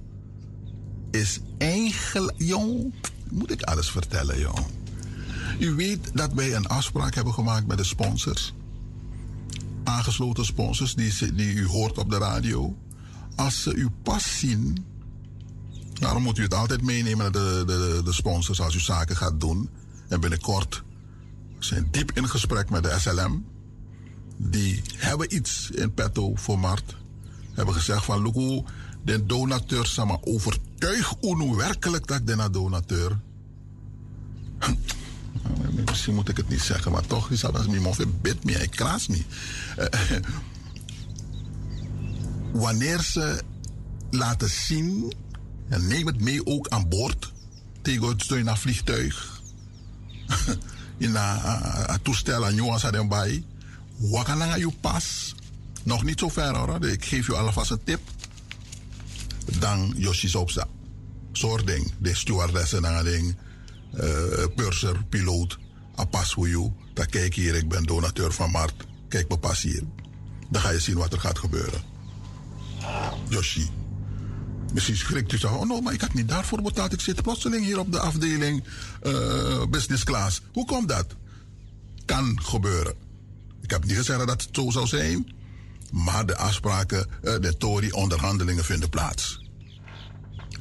[1.11, 2.95] is eigenlijk, jong,
[3.30, 4.66] moet ik alles vertellen, jong.
[5.59, 8.55] U weet dat wij een afspraak hebben gemaakt met de sponsors.
[9.84, 12.76] Aangesloten sponsors die, die u hoort op de radio.
[13.36, 14.84] Als ze uw pas zien,
[15.93, 19.41] daarom moet u het altijd meenemen naar de, de, de sponsors als u zaken gaat
[19.41, 19.70] doen.
[20.09, 20.82] En binnenkort
[21.59, 23.45] zijn diep in gesprek met de SLM.
[24.43, 26.97] Die hebben iets in petto voor Mart.
[27.53, 28.62] Hebben gezegd van, Luku,
[29.05, 33.18] de donateur, maar, overtuig UNO werkelijk dat de donateur.
[35.86, 38.70] Misschien moet ik het niet zeggen, maar toch is dat mijn mond bid me, ik
[38.70, 39.22] kraas me.
[42.53, 43.43] Wanneer ze
[44.11, 45.12] laten zien,
[45.68, 47.32] en neem het mee ook aan boord,
[47.82, 49.43] tegen het naar vliegtuig,
[50.99, 53.09] in een toestel aan jongens aan
[54.01, 55.34] bij, wakananga je pas,
[55.82, 58.01] nog niet zo ver hoor, ik geef je alvast een tip
[59.59, 60.66] dan Yoshi Sopsa.
[61.32, 61.92] Soort ding.
[61.98, 63.36] De stewardessen en ding.
[63.94, 65.59] Uh, purser, piloot.
[65.94, 66.72] Apas voor jou.
[67.11, 68.86] Kijk hier, ik ben donateur van Mart.
[69.09, 69.82] Kijk me pas hier.
[70.51, 71.82] Dan ga je zien wat er gaat gebeuren.
[73.28, 73.68] Yoshi.
[74.72, 75.55] Misschien schrikt u zo.
[75.55, 76.92] Oh no, maar ik had niet daarvoor betaald.
[76.92, 78.64] Ik zit plotseling hier op de afdeling
[79.03, 80.40] uh, business class.
[80.53, 81.07] Hoe komt dat?
[82.05, 82.94] Kan gebeuren.
[83.71, 85.33] Ik heb niet gezegd dat het zo zou zijn.
[85.91, 89.49] Maar de afspraken, uh, de Tory-onderhandelingen vinden plaats.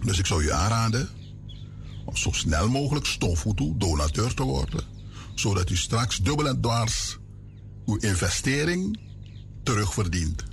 [0.03, 1.09] Dus ik zou je aanraden
[2.05, 4.83] om zo snel mogelijk stomfoeto donateur te worden.
[5.35, 7.17] Zodat u straks dubbel en dwars
[7.85, 8.99] uw investering
[9.63, 10.43] terugverdient.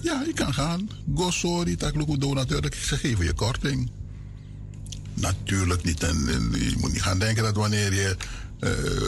[0.00, 0.88] Ja, je kan gaan.
[1.14, 3.90] Go sorry, takluku donateur, ze geven je korting.
[5.14, 6.02] Natuurlijk niet.
[6.02, 8.16] En, je moet niet gaan denken dat wanneer je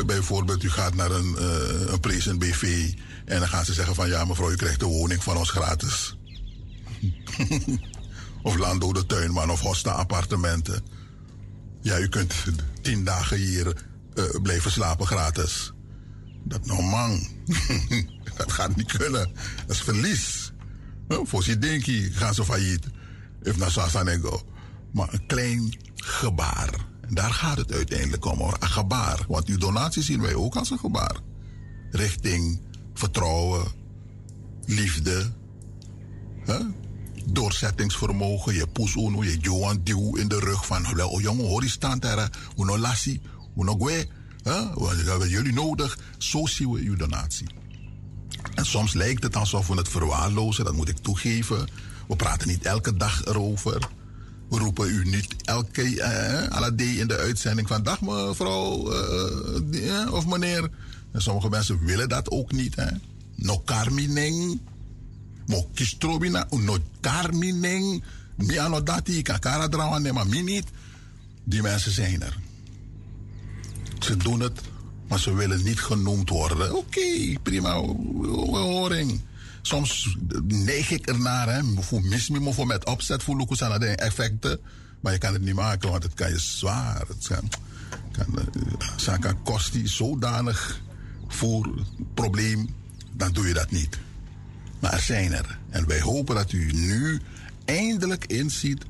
[0.07, 2.93] bijvoorbeeld u gaat naar een, uh, een present BV
[3.25, 6.17] en dan gaan ze zeggen van ja mevrouw, u krijgt de woning van ons gratis.
[8.43, 10.83] of Lando de Tuinman of Hosta appartementen.
[11.81, 12.35] Ja, u kunt
[12.83, 13.67] tien dagen hier
[14.15, 15.73] uh, blijven slapen gratis.
[16.45, 17.27] Dat nou man.
[18.37, 19.33] dat gaat niet kunnen.
[19.67, 20.53] Dat is verlies.
[21.09, 22.87] Voor je denkie gaan ze failliet.
[23.43, 24.43] If na Sasanego.
[24.93, 26.91] Maar een klein gebaar.
[27.09, 28.57] Daar gaat het uiteindelijk om hoor.
[28.61, 29.25] Een gebaar.
[29.29, 31.17] Want uw donatie zien wij ook als een gebaar.
[31.91, 32.61] Richting
[32.95, 33.67] vertrouwen,
[34.67, 35.33] liefde.
[36.47, 36.61] Huh?
[37.25, 41.69] doorzettingsvermogen, je poes uno, je Johan duw in de rug van, oh jongen, hoor je
[41.69, 43.21] staan daar, uno lassie,
[43.57, 44.09] uno gwe,
[44.43, 45.99] we hebben jullie nodig.
[46.19, 47.47] Zo zien we uw donatie.
[48.55, 51.69] En soms lijkt het alsof we het verwaarlozen, dat moet ik toegeven.
[52.09, 53.89] We praten niet elke dag erover.
[54.53, 60.71] We roepen u niet elke uh, in de uitzending van dag mevrouw uh, of meneer.
[61.13, 62.77] En sommige mensen willen dat ook niet.
[62.77, 62.87] Hè.
[63.35, 64.61] No carmineng.
[65.47, 68.05] Mo kistrobina no carmineng.
[68.37, 70.67] Mi ano dati kakara drawan maar mi niet.
[71.45, 72.39] Die mensen zijn er.
[73.99, 74.61] Ze doen het,
[75.09, 76.77] maar ze willen niet genoemd worden.
[76.77, 79.21] Oké, okay, prima, horing.
[79.63, 81.63] Soms neig ik ernaar, hè.
[81.81, 84.61] Voor mis me voor met opzet, voor Lucas aan de effecten.
[85.01, 87.05] Maar je kan het niet maken, want het kan je zwaar.
[87.09, 87.49] Het kan,
[88.13, 88.39] kan,
[89.07, 90.81] uh, kan zodanig
[91.29, 92.75] voor het probleem,
[93.13, 93.99] dan doe je dat niet.
[94.81, 95.59] Maar er zijn er.
[95.71, 97.21] En wij hopen dat u nu
[97.65, 98.85] eindelijk inziet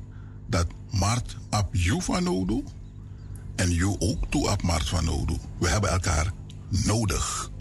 [0.47, 2.63] dat Mart op jou van nodig
[3.55, 5.37] en jou ook toe op Mart van nodig.
[5.59, 6.33] We hebben elkaar
[6.67, 7.51] nodig.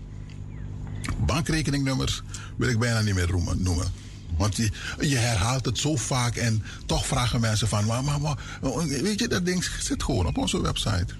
[1.27, 2.23] Bankrekeningnummers
[2.57, 3.92] wil ik bijna niet meer noemen.
[4.36, 7.84] Want je, je, herhaalt het zo vaak en toch vragen mensen van...
[7.84, 8.36] Maar, maar, maar,
[8.86, 11.14] weet je, dat ding zit gewoon op onze website.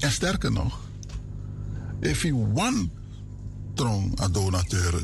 [0.00, 0.80] En sterker nog...
[2.00, 2.90] If you want
[3.74, 5.02] trong a donateur...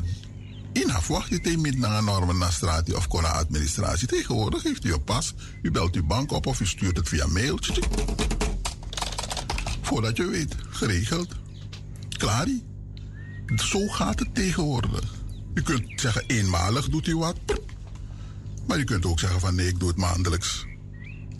[0.71, 2.47] In wacht je tegen naar een normen
[2.95, 4.07] of kona administratie.
[4.07, 5.33] Tegenwoordig heeft u een pas.
[5.61, 7.59] U belt uw bank op of u stuurt het via mail.
[9.81, 11.35] Voordat je weet, geregeld.
[12.09, 12.47] Klaar.
[13.55, 15.18] Zo gaat het tegenwoordig.
[15.53, 17.37] Je kunt zeggen eenmalig doet u wat.
[18.67, 20.65] Maar je kunt ook zeggen van nee, ik doe het maandelijks.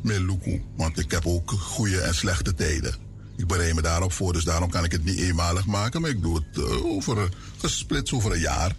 [0.01, 2.95] Met Luku, want ik heb ook goede en slechte tijden.
[3.35, 6.01] Ik bereid me daarop voor, dus daarom kan ik het niet eenmalig maken.
[6.01, 8.75] Maar ik doe het uh, over, gesplitst over een jaar.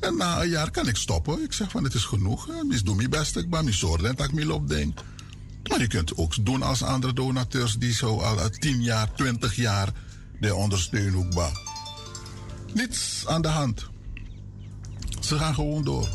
[0.00, 1.42] En na een jaar kan ik stoppen.
[1.42, 2.48] Ik zeg van het is genoeg.
[2.70, 5.00] Ik doe mijn best, ik ben niet zorgen dat ik op denk.
[5.68, 9.92] Maar je kunt ook doen als andere donateurs die zo al 10 jaar, 20 jaar
[10.40, 11.50] de ondersteunen ook
[12.74, 13.90] Niets aan de hand.
[15.24, 16.08] Ze gaan gewoon door.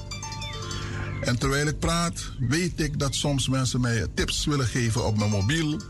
[1.21, 5.29] En terwijl ik praat, weet ik dat soms mensen mij tips willen geven op mijn
[5.29, 5.81] mobiel.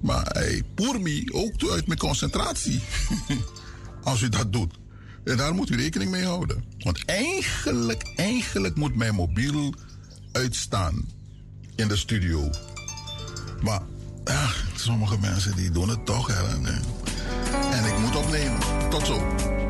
[0.00, 2.80] Maar hij poer me ook uit mijn concentratie.
[4.04, 4.74] Als u dat doet.
[5.24, 6.64] En daar moet u rekening mee houden.
[6.78, 9.74] Want eigenlijk, eigenlijk moet mijn mobiel
[10.32, 11.04] uitstaan
[11.76, 12.50] in de studio.
[13.62, 13.82] Maar
[14.74, 16.26] sommige mensen die doen het toch.
[16.26, 16.66] Hè.
[17.70, 18.58] En ik moet opnemen.
[18.90, 19.60] Tot zo.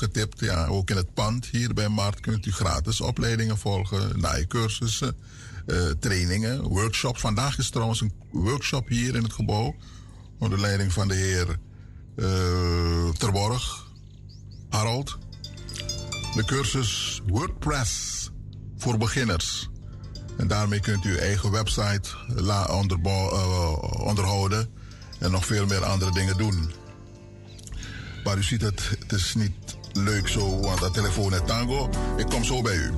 [0.00, 0.40] Getipt.
[0.40, 5.16] Ja, ook in het pand hier bij Mart kunt u gratis opleidingen volgen, naaicursussen,
[5.66, 7.20] uh, trainingen, workshops.
[7.20, 9.74] Vandaag is trouwens een workshop hier in het gebouw
[10.38, 11.58] onder leiding van de heer
[12.16, 13.86] uh, Terborg,
[14.68, 15.18] Harold.
[16.34, 18.30] De cursus WordPress
[18.76, 19.68] voor beginners.
[20.36, 22.82] En daarmee kunt u uw eigen website uh,
[23.98, 24.68] onderhouden
[25.18, 26.70] en nog veel meer andere dingen doen.
[28.24, 31.88] Maar u ziet het, het is niet leuk zo, want dat telefoon is tango.
[32.16, 32.92] Ik kom zo bij u.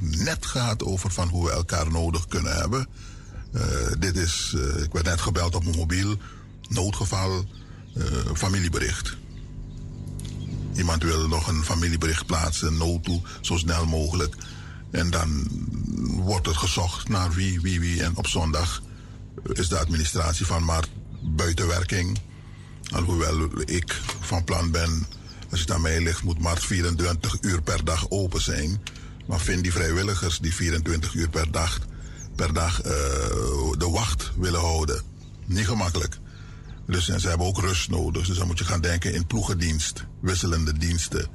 [0.00, 2.86] net gaat over van hoe we elkaar nodig kunnen hebben.
[3.54, 3.62] Uh,
[3.98, 6.16] dit is, uh, ik werd net gebeld op mijn mobiel,
[6.68, 7.44] noodgeval,
[7.96, 9.16] uh, familiebericht.
[10.74, 14.34] Iemand wil nog een familiebericht plaatsen, nood toe, zo snel mogelijk.
[14.90, 15.48] En dan
[16.08, 18.02] wordt het gezocht naar wie, wie, wie.
[18.02, 18.82] En op zondag
[19.52, 20.84] is de administratie van maar
[21.22, 22.18] buitenwerking.
[22.90, 25.06] Alhoewel ik van plan ben,
[25.50, 28.80] als het aan mij ligt, moet maar 24 uur per dag open zijn.
[29.26, 31.78] Maar vind die vrijwilligers die 24 uur per dag,
[32.34, 32.92] per dag uh,
[33.78, 35.02] de wacht willen houden.
[35.46, 36.18] Niet gemakkelijk.
[36.86, 38.26] Dus en ze hebben ook rust nodig.
[38.26, 41.26] Dus dan moet je gaan denken in ploegendienst, wisselende diensten.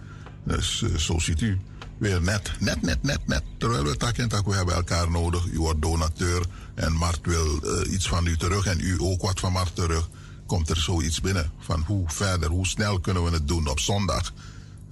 [0.44, 1.60] Dus uh, zo ziet u.
[1.98, 3.44] weer net, net, net, net, net.
[3.58, 5.46] Terwijl we tak en tak, we hebben elkaar nodig.
[5.46, 6.46] U wordt donateur
[6.76, 10.10] en Mart wil uh, iets van u terug en u ook wat van Mart terug.
[10.52, 14.34] Komt er zoiets binnen van hoe verder, hoe snel kunnen we het doen op zondag?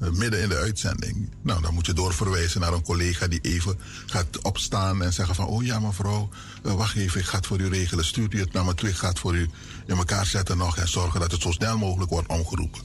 [0.01, 1.29] Uh, midden in de uitzending.
[1.41, 5.45] Nou, dan moet je doorverwijzen naar een collega die even gaat opstaan en zeggen van...
[5.45, 6.29] oh ja, mevrouw,
[6.65, 8.05] uh, wacht even, ik ga het voor u regelen.
[8.05, 9.49] Stuurt u het naar me terug, ik ga het voor u
[9.85, 10.77] in elkaar zetten nog...
[10.77, 12.81] en zorgen dat het zo snel mogelijk wordt omgeroepen.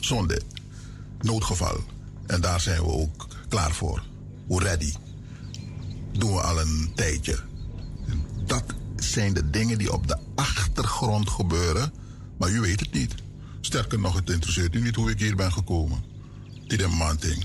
[0.00, 0.42] Zonde.
[1.20, 1.84] Noodgeval.
[2.26, 4.02] En daar zijn we ook klaar voor.
[4.46, 4.92] Hoe ready.
[6.12, 7.38] Doen we al een tijdje.
[8.46, 8.64] Dat
[8.96, 11.92] zijn de dingen die op de achtergrond gebeuren,
[12.44, 13.14] maar u weet het niet.
[13.60, 16.04] Sterker nog, het interesseert u niet hoe ik hier ben gekomen.
[16.66, 17.44] Dit is manting.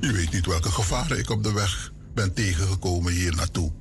[0.00, 3.72] U weet niet welke gevaren ik op de weg ben tegengekomen hier naartoe.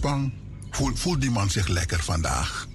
[0.00, 0.32] Bang.
[0.70, 2.68] Voelt die man zich lekker vandaag?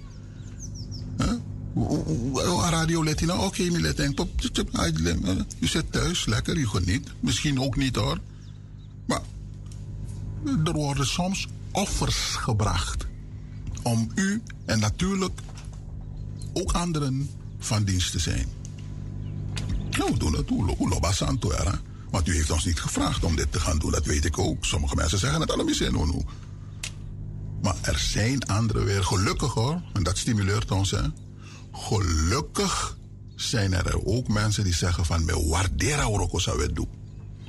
[1.18, 2.70] Huh?
[2.70, 4.26] Radio Latina, oké, okay, Latina.
[5.58, 7.08] U zit thuis, lekker, u geniet.
[7.20, 8.18] Misschien ook niet hoor.
[9.06, 9.20] Maar
[10.64, 13.06] er worden soms offers gebracht.
[13.82, 15.40] Om u en natuurlijk
[16.52, 18.46] ook anderen van dienst te zijn.
[19.90, 20.48] Nou, we doen het.
[20.48, 21.52] Hoe santo.
[22.10, 24.64] Want u heeft ons niet gevraagd om dit te gaan doen, dat weet ik ook.
[24.64, 26.26] Sommige mensen zeggen het allemaal in.
[27.62, 29.82] Maar er zijn anderen weer gelukkig hoor.
[29.92, 31.02] En dat stimuleert ons hè.
[31.72, 32.96] Gelukkig
[33.36, 35.24] zijn er ook mensen die zeggen van...
[35.24, 36.38] me waardera oroko
[36.72, 36.88] doen.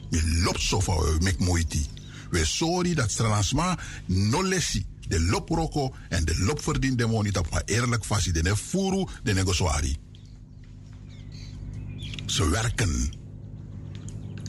[0.09, 1.87] Me lop so van we mek moiti.
[2.29, 4.85] We sorry dat stranansma no lesi.
[5.13, 7.07] De lop roko en de lop verdient de
[7.51, 8.33] maar eerlijk vast.
[8.33, 9.97] De furu, de negoswari.
[12.25, 13.13] Ze werken.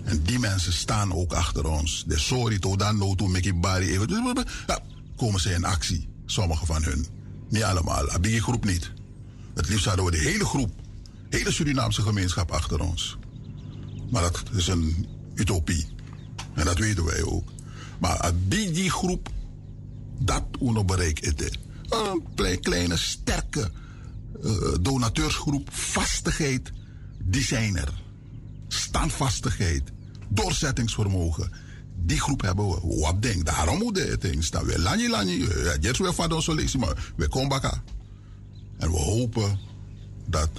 [0.05, 2.05] En die mensen staan ook achter ons.
[2.07, 4.47] De sorry to dan no to make bari even.
[5.17, 6.09] Komen ze in actie.
[6.27, 7.07] Sommige van hun.
[7.49, 8.11] Niet allemaal.
[8.11, 8.93] Abigi groep niet.
[9.55, 10.73] Het liefst hadden we de hele groep,
[11.29, 13.19] de hele Surinaamse gemeenschap achter ons.
[14.11, 15.87] Maar dat is een utopie.
[16.55, 17.53] En dat weten wij ook.
[18.01, 19.29] Maar die, die groep,
[20.25, 21.59] dat uno bereik het.
[21.89, 23.70] Een kleine, sterke
[24.45, 26.72] uh, donateursgroep, vastigheid,
[27.18, 27.93] die zijn er.
[28.68, 29.83] Standvastigheid,
[30.29, 31.53] doorzettingsvermogen.
[32.07, 33.01] Die groep hebben we.
[33.01, 34.64] Wat denk, daarom moet het ding staan.
[34.64, 35.39] We lanje lanje,
[35.81, 37.83] ja, we van ons maar we komen bakken.
[38.79, 39.59] En we hopen
[40.29, 40.51] dat,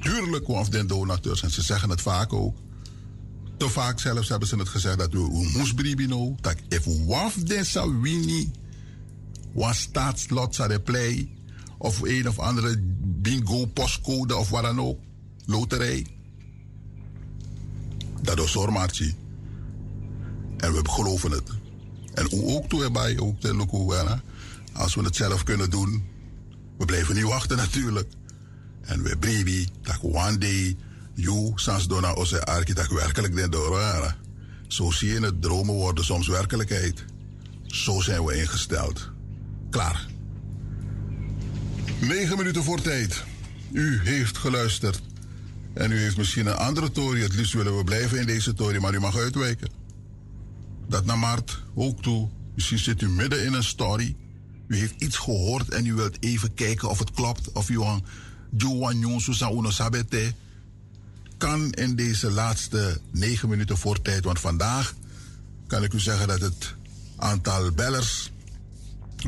[0.00, 2.56] tuurlijk, of de donateurs, en ze zeggen het vaak ook,
[3.56, 7.64] te vaak zelfs hebben ze het gezegd dat we moest bribino, dat if waf de
[7.64, 8.02] zou
[9.56, 11.28] wini, was staatslot zou play,
[11.78, 14.98] of een of andere bingo, postcode of wat dan ook,
[15.46, 16.06] loterij.
[18.22, 18.38] Dat
[19.00, 19.14] is.
[20.56, 21.50] En we geloven het.
[22.14, 23.54] En ook toe erbij, ook de
[24.72, 26.04] als we het zelf kunnen doen,
[26.78, 28.12] we blijven niet wachten natuurlijk.
[28.80, 30.76] En we brevi dat one day
[31.14, 34.14] you sans dona onze architect werkelijk den door
[34.68, 37.04] Zo zie je het, dromen worden soms werkelijkheid.
[37.66, 39.10] Zo zijn we ingesteld.
[39.76, 40.06] Klaar.
[42.00, 43.24] Negen minuten voor tijd.
[43.72, 45.02] U heeft geluisterd.
[45.74, 47.22] En u heeft misschien een andere tory.
[47.22, 49.68] Het liefst willen we blijven in deze tory, maar u mag uitwijken.
[50.88, 52.28] Dat naar maart ook toe.
[52.54, 54.16] Misschien zit u midden in een story.
[54.66, 57.52] U heeft iets gehoord en u wilt even kijken of het klopt.
[57.52, 57.80] Of u
[59.50, 60.34] uno sabete.
[61.36, 64.24] Kan in deze laatste negen minuten voor tijd.
[64.24, 64.94] Want vandaag
[65.66, 66.74] kan ik u zeggen dat het
[67.16, 68.30] aantal bellers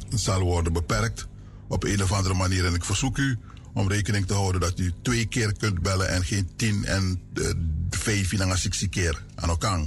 [0.09, 1.27] zal worden beperkt.
[1.69, 2.67] Op een of andere manier.
[2.67, 3.39] En ik verzoek u
[3.75, 7.49] om rekening te houden dat u twee keer kunt bellen en geen tien en uh,
[7.91, 9.81] vijf en zes keer aan elkaar.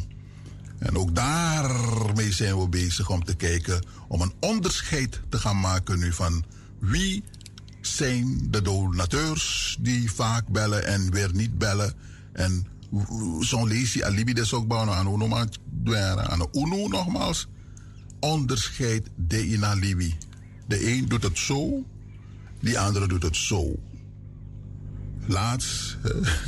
[0.80, 6.00] En ook daarmee zijn we bezig om te kijken, om een onderscheid te gaan maken
[6.00, 6.44] nu van
[6.80, 7.24] wie
[7.82, 11.94] zijn de donateurs die vaak bellen en weer niet bellen.
[12.34, 12.68] En
[13.40, 15.36] zo'n lees je alibi des ook bouwen aan uno
[16.16, 17.48] aan uno nogmaals.
[18.22, 20.18] Onderscheid de in alibi.
[20.68, 21.86] De een doet het zo,
[22.60, 23.76] die andere doet het zo.
[25.26, 25.98] Laatst,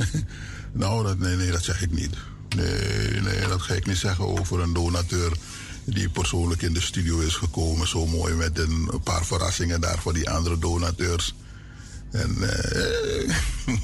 [0.72, 2.16] nou dat, nee, nee, dat zeg ik niet.
[2.56, 5.32] Nee, nee, dat ga ik niet zeggen over een donateur
[5.84, 7.88] die persoonlijk in de studio is gekomen.
[7.88, 11.34] Zo mooi met een paar verrassingen daar voor die andere donateurs.
[12.14, 13.28] En eh,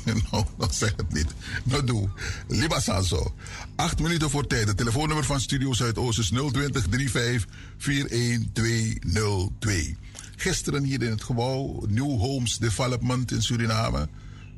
[0.31, 1.27] nou, dat zeg het niet.
[1.65, 2.09] Nou doe.
[2.49, 3.35] Liba Sanso.
[3.77, 4.69] Acht minuten voor tijd.
[4.69, 7.47] Het telefoonnummer van Studio Zuidoost is 020 35
[7.79, 9.97] 41202.
[10.37, 14.09] Gisteren hier in het gebouw New Homes Development in Suriname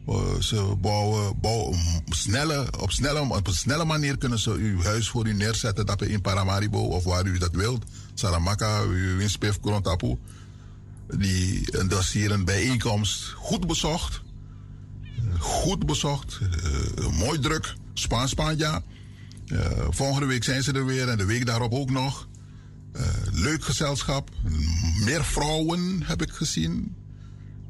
[0.08, 5.08] uh, ze bouwen, bouwen snelle, op, snelle, op een snelle manier kunnen ze uw huis
[5.08, 5.86] voor u neerzetten.
[5.86, 7.84] Dat in Paramaribo of waar u dat wilt.
[8.14, 10.18] Saramaka, uw winspef, Grontapu.
[11.18, 14.22] Die, en dat is hier een bijeenkomst goed bezocht.
[15.38, 16.38] Goed bezocht.
[16.98, 17.74] Uh, mooi druk.
[17.94, 18.82] Spaan, Spaan, ja.
[19.46, 19.60] Uh,
[19.90, 22.28] volgende week zijn ze er weer en de week daarop ook nog.
[23.32, 24.30] Leuk gezelschap.
[25.04, 26.94] Meer vrouwen heb ik gezien.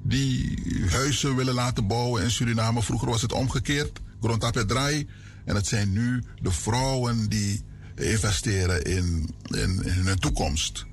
[0.03, 0.59] Die
[0.91, 2.83] huizen willen laten bouwen in Suriname.
[2.83, 4.01] Vroeger was het omgekeerd.
[4.21, 5.09] Grondtapet draai.
[5.45, 7.63] En het zijn nu de vrouwen die
[7.95, 10.87] investeren in, in, in hun toekomst.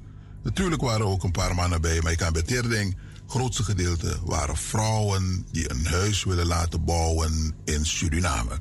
[0.43, 2.97] Natuurlijk waren ook een paar mannen bij, maar ik kan beterding.
[3.13, 8.59] Het grootste gedeelte waren vrouwen die een huis willen laten bouwen in Suriname.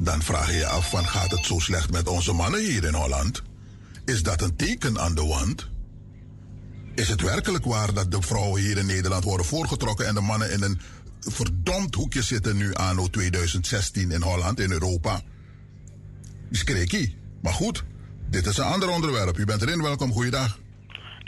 [0.00, 2.94] Dan vraag je je af van gaat het zo slecht met onze mannen hier in
[2.94, 3.42] Holland?
[4.04, 5.68] Is dat een teken aan de wand?
[6.94, 10.52] Is het werkelijk waar dat de vrouwen hier in Nederland worden voorgetrokken en de mannen
[10.52, 10.80] in een
[11.20, 15.22] verdomd hoekje zitten nu anno 2016 in Holland, in Europa?
[16.50, 17.16] Skreekie.
[17.42, 17.84] Maar goed,
[18.30, 19.38] dit is een ander onderwerp.
[19.38, 20.58] U bent erin, welkom, goeiedag.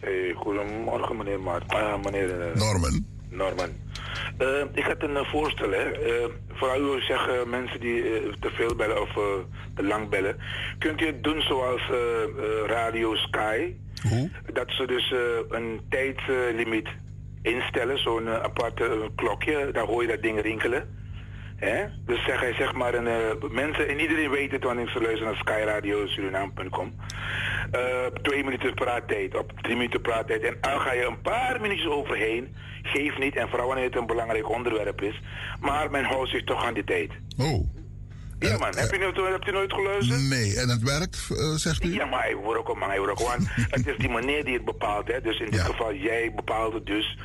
[0.03, 1.73] Hey, goedemorgen meneer Maart.
[1.73, 2.29] Uh, meneer...
[2.29, 3.07] Uh, Norman.
[3.29, 3.69] Norman.
[4.39, 5.85] Uh, ik had een voorstel, hè.
[6.49, 8.03] vooral u zeggen mensen die
[8.41, 9.13] te veel bellen of
[9.75, 10.37] te lang bellen.
[10.79, 11.83] Kunt u het doen zoals
[12.67, 13.75] Radio Sky?
[14.09, 14.31] Hoe?
[14.53, 15.15] Dat ze dus
[15.49, 16.89] een tijdlimiet
[17.43, 19.71] instellen, zo'n aparte klokje.
[19.73, 21.02] Daar hoor je dat ding rinkelen.
[22.07, 25.25] Dus zeg, hij zeg maar, een, uh, mensen, en iedereen weet het wanneer ze luisteren
[25.25, 26.93] naar skyradiosuriname.com.
[27.73, 30.43] Uh, twee minuten praattijd, op drie minuten praattijd.
[30.43, 32.55] En dan ga je een paar minuutjes overheen.
[32.83, 35.21] Geef niet, en vooral wanneer het een belangrijk onderwerp is.
[35.61, 37.11] Maar men houdt zich toch aan die tijd.
[37.39, 37.82] Oh.
[38.43, 40.21] Ja man, heb, je nooit, heb je nooit geluisterd?
[40.21, 41.95] Nee, en het werkt, uh, zegt u?
[41.95, 43.47] Ja, maar hij wordt ook, maar hij wordt ook aan.
[43.77, 45.21] het is die meneer die het bepaalt, hè.
[45.21, 47.19] Dus in dit geval, jij bepaalt het dus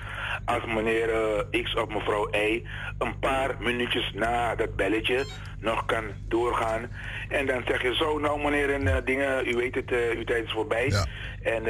[0.46, 1.10] als meneer
[1.54, 2.64] uh, X of mevrouw Y
[2.98, 5.26] een paar minuutjes na dat belletje
[5.60, 6.92] nog kan doorgaan.
[7.30, 10.24] En dan zeg je zo, nou meneer, en uh, dingen, u weet het, uh, uw
[10.24, 10.88] tijd is voorbij.
[10.90, 11.06] Ja.
[11.42, 11.64] En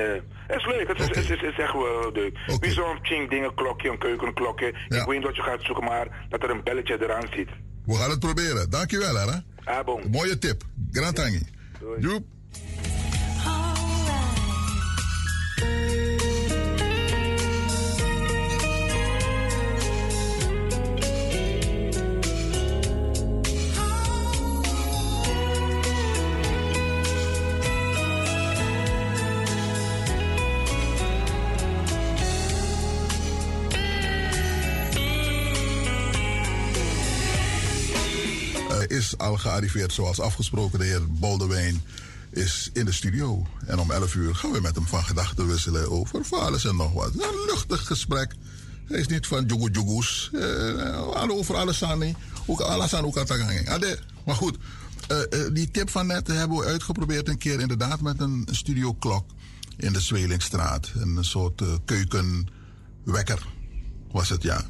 [0.47, 1.21] het is leuk, het is, okay.
[1.21, 2.37] het is, het is echt wel leuk.
[2.45, 2.57] Okay.
[2.59, 4.73] Wie zo'n ching dingen, klokje, een keukenklokje.
[4.87, 4.99] Ja.
[4.99, 7.49] Ik weet niet wat je gaat zoeken, maar dat er een belletje eraan zit.
[7.87, 8.69] We gaan het proberen.
[8.69, 9.37] Dankjewel, hè.
[9.63, 10.01] Ah, bon.
[10.11, 10.63] Mooie tip.
[10.91, 11.41] Grand Tangi.
[11.99, 12.25] Joep.
[39.47, 40.79] Gearriveerd zoals afgesproken.
[40.79, 41.81] De heer Boldewijn
[42.29, 43.45] is in de studio.
[43.65, 46.75] En om 11 uur gaan we met hem van gedachten wisselen over van alles en
[46.75, 47.13] nog wat.
[47.13, 48.33] Een luchtig gesprek.
[48.85, 50.29] Hij is niet van jogo jogoes.
[50.33, 52.15] Uh, over alles aan.
[52.45, 53.17] Ook alles aan ook
[54.25, 54.57] Maar goed,
[55.11, 55.17] uh,
[55.53, 59.25] die tip van net hebben we uitgeprobeerd een keer inderdaad met een studioklok
[59.77, 60.91] in de Zwelingstraat.
[60.95, 63.47] Een soort keukenwekker
[64.11, 64.65] was het, ja.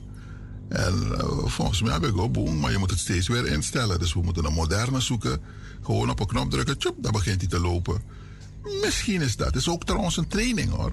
[0.70, 4.00] En uh, volgens mij heb ik ook boem, maar je moet het steeds weer instellen.
[4.00, 5.42] Dus we moeten een moderne zoeken.
[5.82, 8.02] Gewoon op een knop drukken, tjup, dan begint hij te lopen.
[8.82, 9.48] Misschien is dat.
[9.48, 10.92] Het is ook trouwens een training hoor.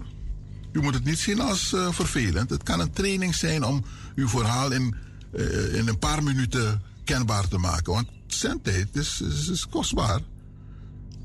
[0.72, 2.50] U moet het niet zien als uh, vervelend.
[2.50, 4.94] Het kan een training zijn om uw verhaal in,
[5.32, 7.92] uh, in een paar minuten kenbaar te maken.
[7.92, 10.20] Want zendtijd is, is, is kostbaar.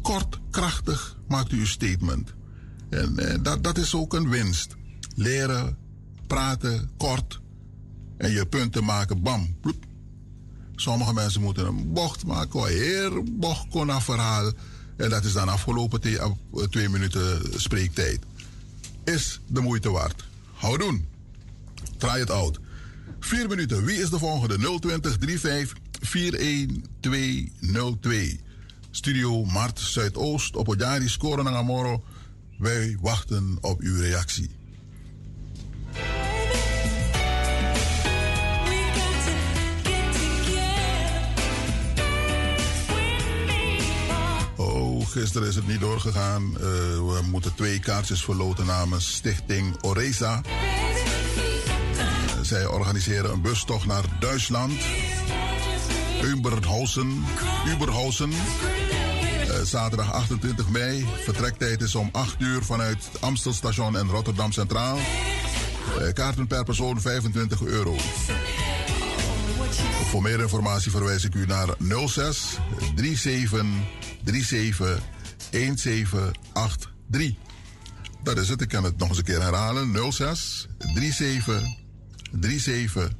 [0.01, 2.33] Kort, krachtig maakt u uw statement.
[2.89, 4.75] En dat, dat is ook een winst.
[5.15, 5.77] Leren,
[6.27, 7.39] praten, kort
[8.19, 9.55] en je punten maken, bam.
[9.61, 9.85] Bloep.
[10.75, 14.51] Sommige mensen moeten een bocht maken, een heer bocht kon verhaal.
[14.97, 16.01] En dat is dan afgelopen
[16.69, 18.19] twee minuten spreektijd.
[19.03, 20.25] Is de moeite waard.
[20.53, 21.07] Hou doen.
[21.97, 22.59] Try het out.
[23.19, 23.85] Vier minuten.
[23.85, 24.79] Wie is de volgende?
[24.79, 28.39] 020 35 41202.
[28.91, 32.03] Studio Mart Zuidoost op Ojari Scoren Amoro.
[32.57, 34.58] Wij wachten op uw reactie.
[45.11, 46.43] Gisteren is het niet doorgegaan.
[46.43, 50.41] Uh, we moeten twee kaartjes verloten namens Stichting Oreza.
[51.95, 52.03] Uh,
[52.41, 54.73] zij organiseren een bustocht naar Duitsland.
[56.23, 57.25] Uberhausen.
[57.67, 58.29] Uberhausen.
[58.29, 61.05] Uh, zaterdag 28 mei.
[61.23, 64.97] Vertrektijd is om 8 uur vanuit Amstelstation en Rotterdam Centraal.
[66.13, 67.95] kaarten per persoon 25 euro.
[70.09, 71.67] Voor meer informatie verwijs ik u naar
[72.07, 72.57] 06
[72.95, 73.65] 37
[74.23, 75.01] 37
[75.51, 77.33] 1783.
[78.23, 78.61] Dat is het.
[78.61, 80.11] Ik kan het nog eens een keer herhalen.
[80.11, 81.63] 06 37
[82.39, 83.11] 37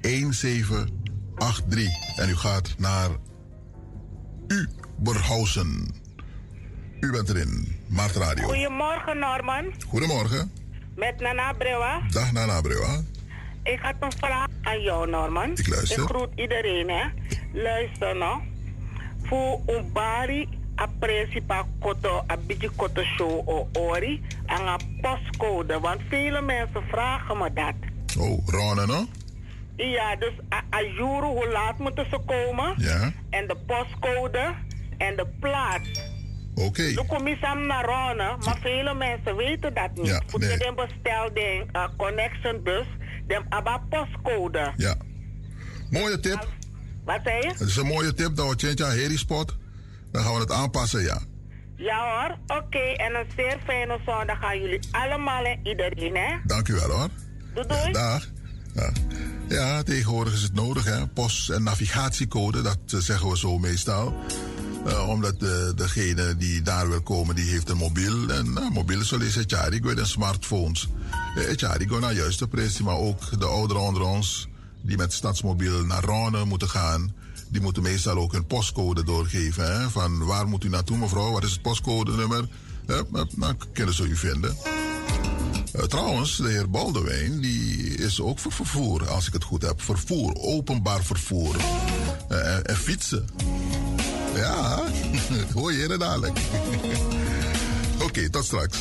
[0.00, 1.88] 1783.
[2.16, 3.10] En u gaat naar
[4.46, 5.94] Uberhausen.
[7.00, 7.76] U bent erin.
[7.86, 8.44] Maart Radio.
[8.44, 9.74] Goedemorgen Norman.
[9.88, 10.52] Goedemorgen.
[10.96, 12.00] Met Nana Brewa.
[12.10, 13.02] Dag Nana Brewa.
[13.64, 15.50] Ik had een vraag aan jou Norman.
[15.50, 16.02] Ik luister.
[16.02, 17.04] Ik groet iedereen hè.
[17.52, 18.40] Luister nou.
[19.22, 19.36] Fu
[19.66, 20.48] umbari
[20.80, 24.22] a principa koto, a beetje koto show o ori.
[24.46, 27.74] En een postcode, want vele mensen vragen me dat.
[28.18, 29.06] Oh, Ron no?
[29.76, 32.74] Ja, dus a, a jure, hoe laat moeten ze komen?
[32.76, 33.12] Ja.
[33.30, 34.54] En de postcode
[34.98, 36.12] en de plaats.
[36.54, 36.66] Oké.
[36.66, 36.94] Okay.
[36.94, 40.06] De commissie naar Ronne, maar vele mensen weten dat niet.
[40.06, 40.58] Ja, Voor nee.
[40.58, 42.86] de bestelding, uh, connection bus,
[43.26, 44.72] de abba postcode.
[44.76, 44.94] Ja.
[45.90, 46.48] Mooie tip.
[47.04, 47.48] Wat zei je?
[47.48, 49.56] Het is een mooie tip dat we aan Harry Spot.
[50.12, 51.18] Dan gaan we het aanpassen, ja.
[51.76, 52.78] Ja hoor, oké.
[52.78, 56.36] En een zeer fijne zondag aan jullie allemaal en iedereen, hè?
[56.44, 57.08] Dank u wel hoor.
[57.54, 57.80] Doei doei.
[57.80, 58.26] Ja, dag.
[58.74, 58.92] Ja.
[59.48, 61.06] ja, tegenwoordig is het nodig, hè.
[61.06, 64.14] Post- en navigatiecode, dat eh, zeggen we zo meestal.
[64.86, 68.28] Uh, omdat de, degene die daar wil komen, die heeft een mobiel.
[68.28, 69.02] En uh, mobiel
[69.50, 69.72] jaar.
[69.72, 70.88] Ik weet een smartphones.
[71.34, 72.80] Het jaar, ik naar juiste prijs.
[72.80, 74.48] Maar ook de ouderen onder ons,
[74.82, 77.14] die met stadsmobiel naar Ronne moeten gaan.
[77.48, 79.80] Die moeten meestal ook hun postcode doorgeven.
[79.80, 79.90] Hè?
[79.90, 81.30] Van waar moet u naartoe, mevrouw?
[81.30, 82.48] Wat is het postcodenummer?
[82.86, 83.02] Ja,
[83.36, 84.56] dan kunnen ze u vinden.
[85.76, 89.82] Uh, trouwens, de heer Baldewijn, die is ook voor vervoer, als ik het goed heb.
[89.82, 91.56] Vervoer, openbaar vervoer.
[92.28, 93.26] en, en fietsen.
[94.34, 94.82] Ja,
[95.54, 96.38] hoor je dadelijk.
[98.06, 98.78] Oké, tot straks.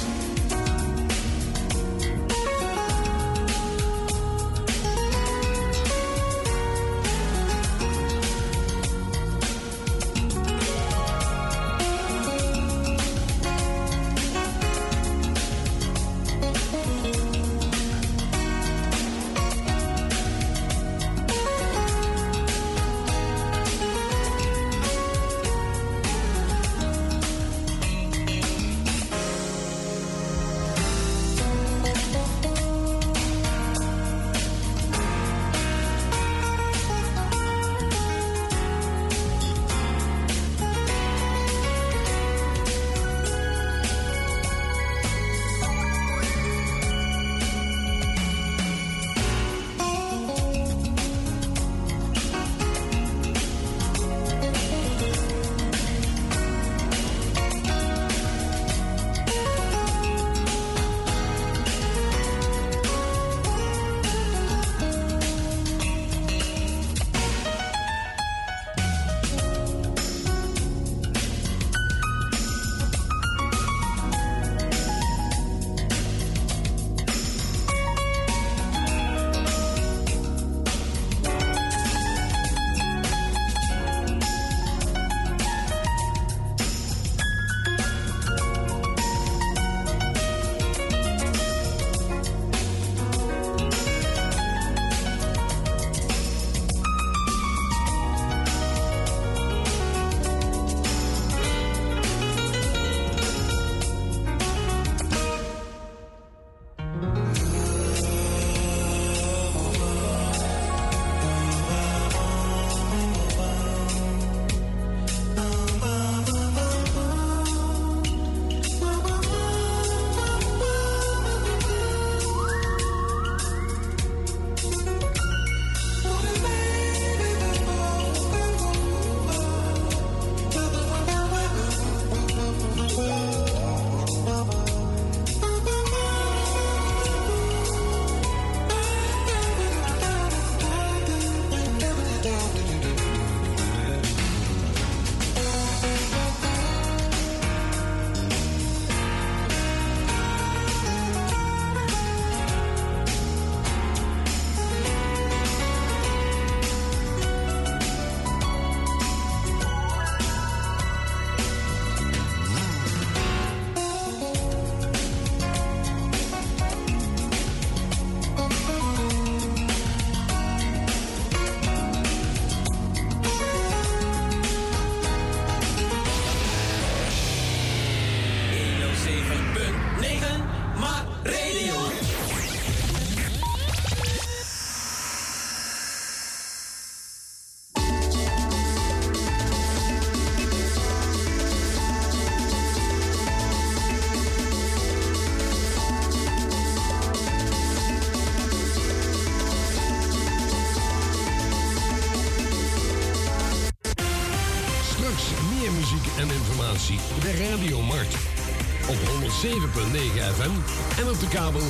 [209.75, 210.51] FM
[210.99, 211.65] en op de kabel 105.5.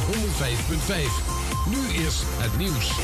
[1.70, 3.00] Nu is het nieuws.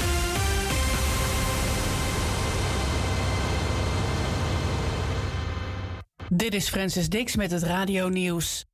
[6.29, 8.65] Dit is Francis Dix met het Radio Nieuws.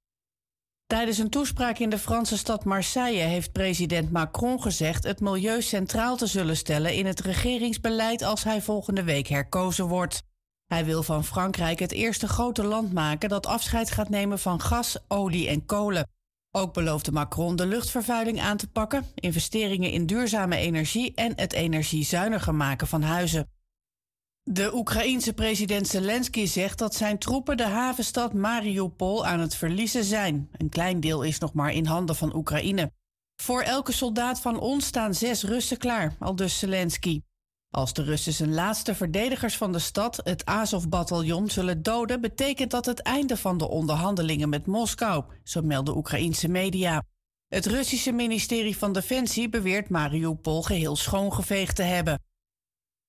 [0.85, 6.17] Tijdens een toespraak in de Franse stad Marseille heeft president Macron gezegd het milieu centraal
[6.17, 10.23] te zullen stellen in het regeringsbeleid als hij volgende week herkozen wordt.
[10.65, 14.97] Hij wil van Frankrijk het eerste grote land maken dat afscheid gaat nemen van gas,
[15.07, 16.13] olie en kolen.
[16.57, 22.55] Ook beloofde Macron de luchtvervuiling aan te pakken, investeringen in duurzame energie en het energiezuiniger
[22.55, 23.49] maken van huizen.
[24.43, 30.49] De Oekraïense president Zelensky zegt dat zijn troepen de havenstad Mariupol aan het verliezen zijn.
[30.51, 32.91] Een klein deel is nog maar in handen van Oekraïne.
[33.41, 37.21] Voor elke soldaat van ons staan zes Russen klaar, aldus Zelensky.
[37.75, 42.85] Als de Russen zijn laatste verdedigers van de stad, het Azov-bataljon, zullen doden, betekent dat
[42.85, 47.03] het einde van de onderhandelingen met Moskou, zo melden Oekraïense media.
[47.47, 52.23] Het Russische ministerie van Defensie beweert Mariupol geheel schoongeveegd te hebben.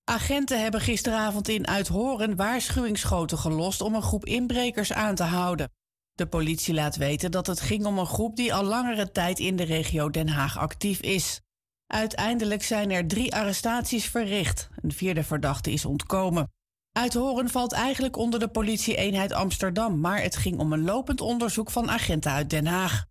[0.05, 5.73] Agenten hebben gisteravond in Uithoren waarschuwingsschoten gelost om een groep inbrekers aan te houden.
[6.14, 9.57] De politie laat weten dat het ging om een groep die al langere tijd in
[9.57, 11.41] de regio Den Haag actief is.
[11.87, 14.68] Uiteindelijk zijn er drie arrestaties verricht.
[14.82, 16.51] Een vierde verdachte is ontkomen.
[16.93, 21.91] Uithoren valt eigenlijk onder de politie-eenheid Amsterdam, maar het ging om een lopend onderzoek van
[21.91, 23.05] agenten uit Den Haag.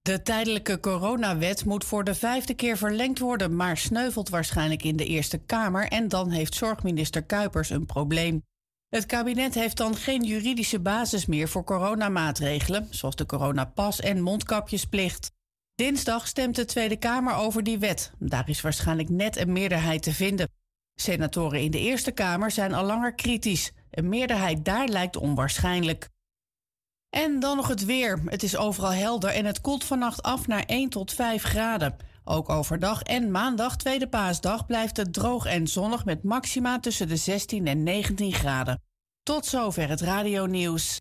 [0.00, 5.06] De tijdelijke coronawet moet voor de vijfde keer verlengd worden, maar sneuvelt waarschijnlijk in de
[5.06, 8.42] Eerste Kamer en dan heeft zorgminister Kuipers een probleem.
[8.88, 15.33] Het kabinet heeft dan geen juridische basis meer voor coronamaatregelen, zoals de coronapas en mondkapjesplicht.
[15.74, 18.12] Dinsdag stemt de Tweede Kamer over die wet.
[18.18, 20.48] Daar is waarschijnlijk net een meerderheid te vinden.
[20.94, 23.72] Senatoren in de Eerste Kamer zijn al langer kritisch.
[23.90, 26.08] Een meerderheid daar lijkt onwaarschijnlijk.
[27.10, 28.20] En dan nog het weer.
[28.24, 31.96] Het is overal helder en het koelt vannacht af naar 1 tot 5 graden.
[32.24, 37.16] Ook overdag en maandag, tweede paasdag, blijft het droog en zonnig met maxima tussen de
[37.16, 38.82] 16 en 19 graden.
[39.22, 41.00] Tot zover het radio nieuws.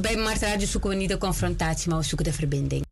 [0.00, 2.84] Bij Mart Radio zoeken we niet de confrontatie, maar we zoeken de verbinding.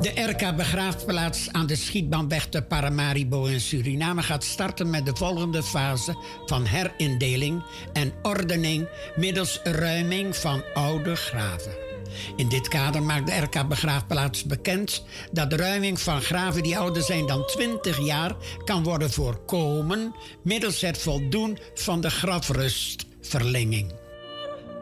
[0.00, 5.62] De RK Begraafplaats aan de Schietbaanweg te Paramaribo in Suriname gaat starten met de volgende
[5.62, 11.87] fase van herindeling en ordening middels ruiming van oude graven.
[12.36, 17.02] In dit kader maakt de RK Begraafplaats bekend dat de ruiming van graven die ouder
[17.02, 23.92] zijn dan 20 jaar kan worden voorkomen middels het voldoen van de grafrustverlenging.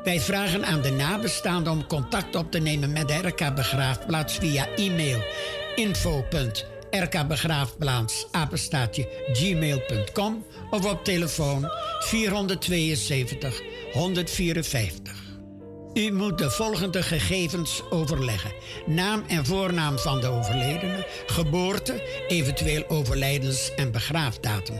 [0.04, 4.68] Wij vragen aan de nabestaanden om contact op te nemen met de RK Begraafplaats via
[4.74, 5.24] e-mail
[5.74, 8.26] info.rkbegraafplaats
[9.32, 11.70] gmail.com of op telefoon
[12.00, 13.62] 472
[13.92, 15.25] 154.
[15.97, 18.53] U moet de volgende gegevens overleggen:
[18.86, 24.76] naam en voornaam van de overledene, geboorte, eventueel overlijdens- en begraafdatum.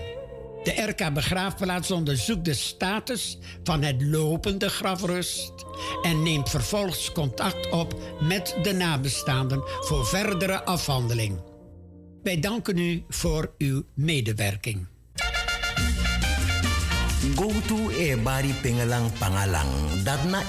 [0.63, 5.53] De RK Begraafplaats onderzoekt de status van het lopende grafrust
[6.03, 11.41] en neemt vervolgens contact op met de nabestaanden voor verdere afhandeling.
[12.23, 14.87] Wij danken u voor uw medewerking.
[17.35, 20.03] Go to Ebari Pingelang Pangalang.
[20.05, 20.43] Dat na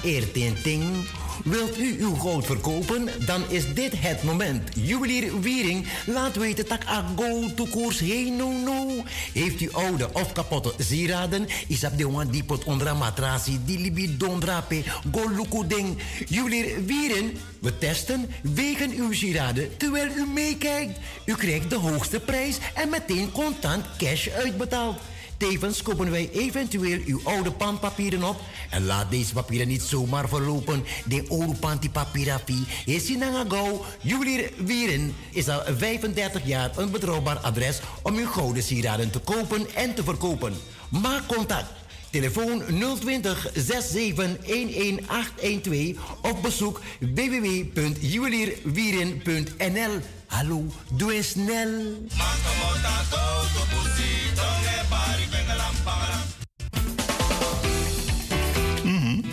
[0.64, 1.08] ting.
[1.44, 3.10] Wilt u uw goud verkopen?
[3.26, 4.70] Dan is dit het moment.
[4.76, 9.04] Juwelier Wiering laat weten dat a go to koers heen no no.
[9.34, 11.48] Heeft u oude of kapotte sieraden?
[11.68, 12.66] Is dat de one die pot
[12.98, 15.98] matrasie, die libi dondrape, go luku ding.
[16.28, 21.00] Juwelier Wiering, we testen, wegen uw sieraden terwijl u meekijkt.
[21.26, 24.98] U krijgt de hoogste prijs en meteen contant cash uitbetaald.
[25.38, 28.42] Tevens kopen wij eventueel uw oude pandpapieren op.
[28.70, 30.84] En laat deze papieren niet zomaar verlopen.
[31.06, 33.82] De oude pandipapirapi is in Nangagau.
[34.02, 39.76] Juwelier Wieren is al 35 jaar een betrouwbaar adres om uw gouden sieraden te kopen
[39.76, 40.54] en te verkopen.
[40.90, 41.72] Maak contact.
[42.10, 42.64] Telefoon
[43.00, 50.00] 020 67 of bezoek www.juwelierwieren.nl.
[50.28, 51.70] Hallo, doe eens snel.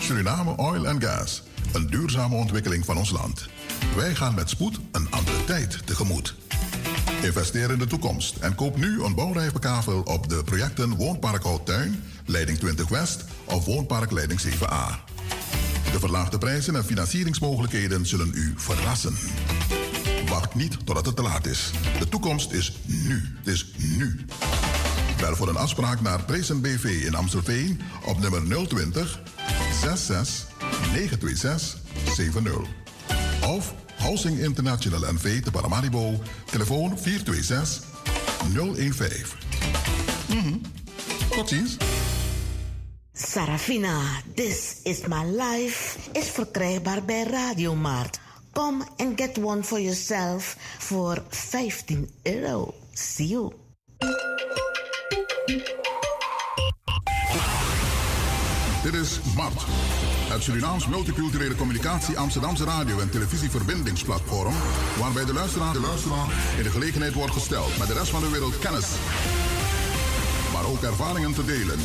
[0.04, 1.42] Suriname Oil and Gas.
[1.72, 3.48] Een duurzame ontwikkeling van ons land.
[3.96, 6.34] Wij gaan met spoed een andere tijd tegemoet.
[7.22, 12.58] Investeer in de toekomst en koop nu een bouwrijfbekavel op de projecten Woonpark Houttuin, Leiding
[12.58, 15.12] 20 West of Woonpark Leiding 7A.
[15.92, 19.14] De verlaagde prijzen en financieringsmogelijkheden zullen u verrassen.
[20.28, 21.70] Wacht niet totdat het te laat is.
[21.98, 23.36] De toekomst is nu.
[23.38, 24.24] Het is nu.
[25.20, 29.20] Bel voor een afspraak naar Presen BV in Amstelveen op nummer 020
[29.80, 30.46] 66
[30.92, 31.80] 926
[32.14, 32.52] 70.
[33.46, 37.84] Of Housing International NV te Paramaribo, telefoon 426
[38.92, 39.26] 015.
[40.28, 40.60] Mm -hmm.
[41.30, 41.76] Tot ziens.
[43.12, 44.00] Sarafina,
[44.34, 48.18] This is My Life is verkrijgbaar bij Radiomaart.
[48.52, 52.74] Kom en get one for yourself voor 15 euro.
[52.92, 53.52] See you.
[58.82, 59.62] Dit is Mart.
[60.28, 64.54] het Surinaams Multiculturele Communicatie Amsterdamse Radio- en Televisieverbindingsplatform,
[64.98, 66.26] waarbij de luisteraar, de luisteraar
[66.56, 68.86] in de gelegenheid wordt gesteld met de rest van de wereld kennis,
[70.52, 71.78] maar ook ervaringen te delen.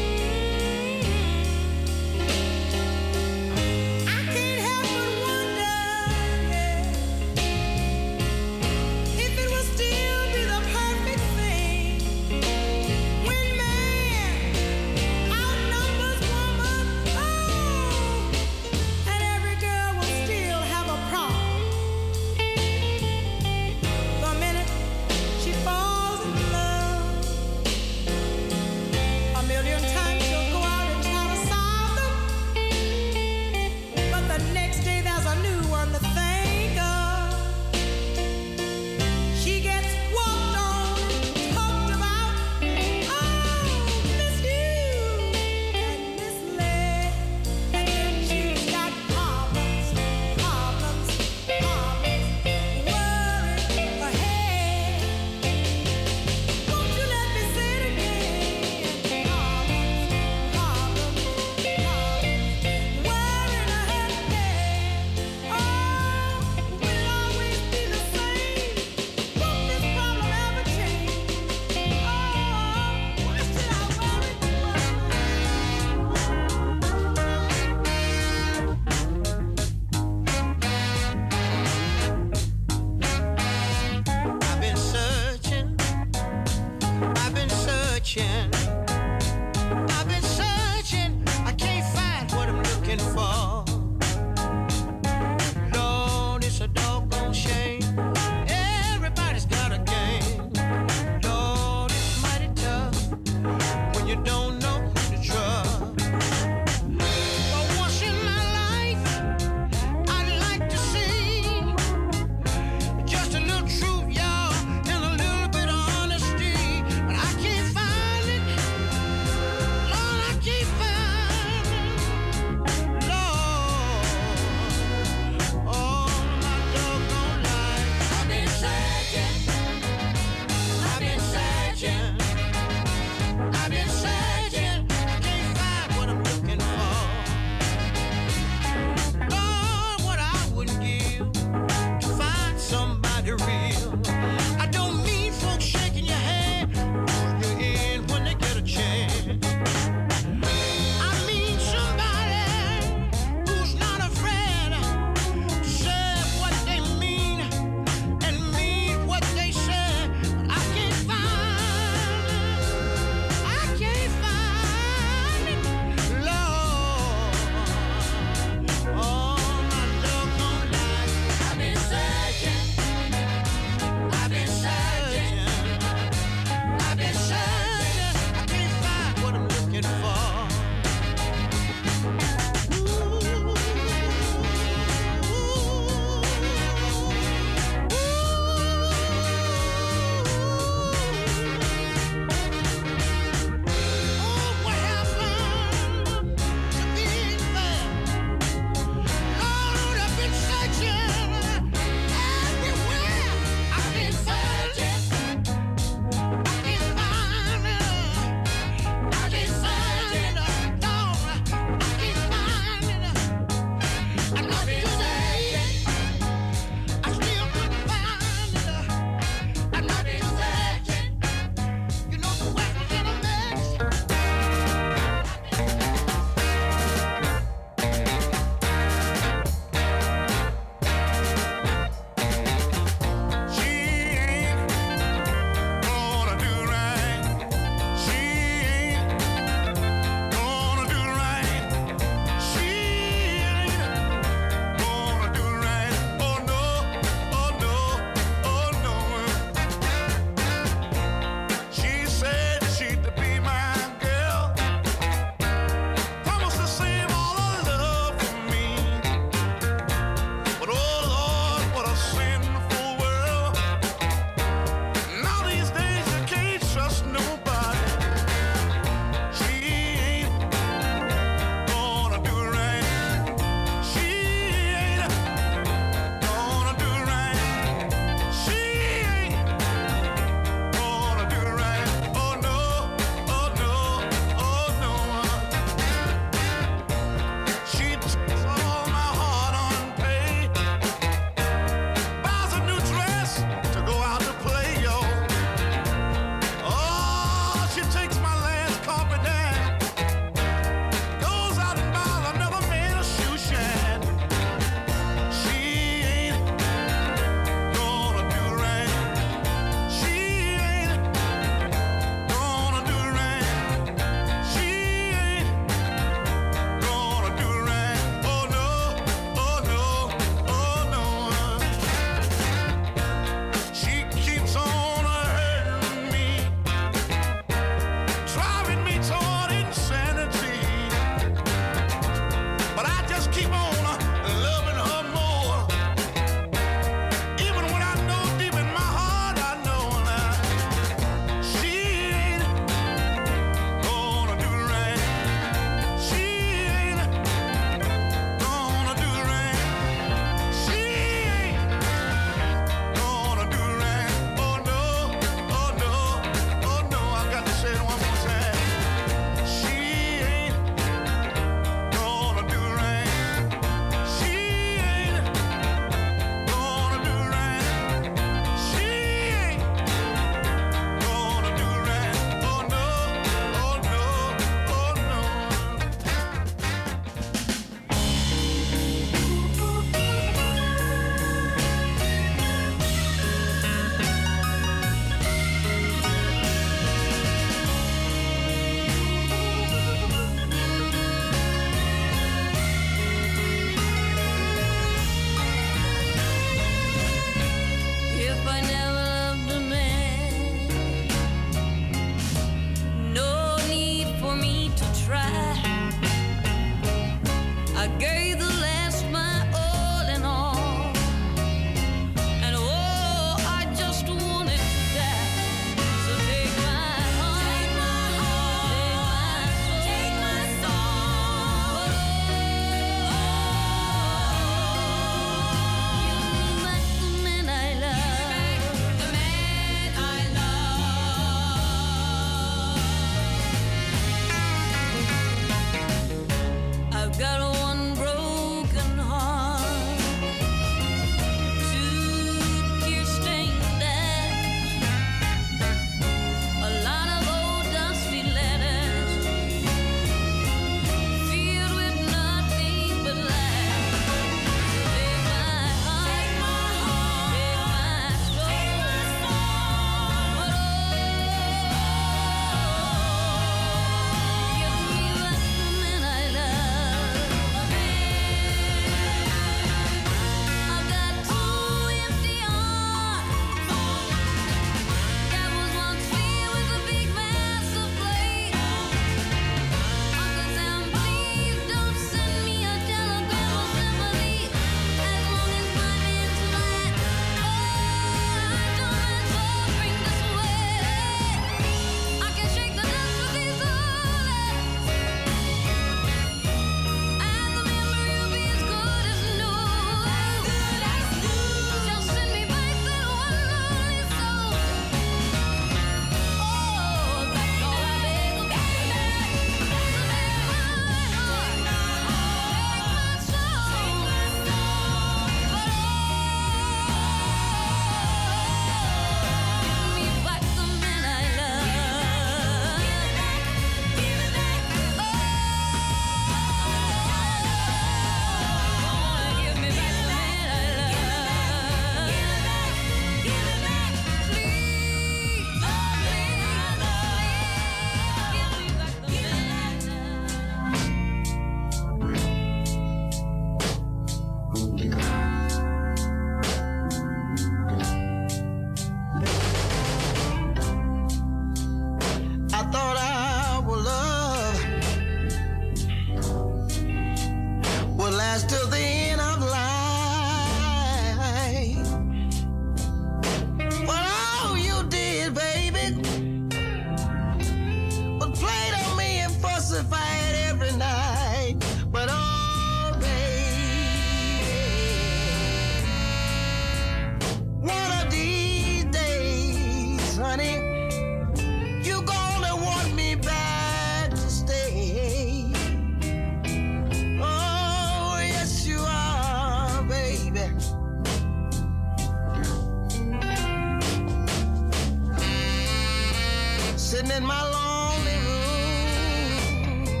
[596.88, 600.00] sitting in my lonely room,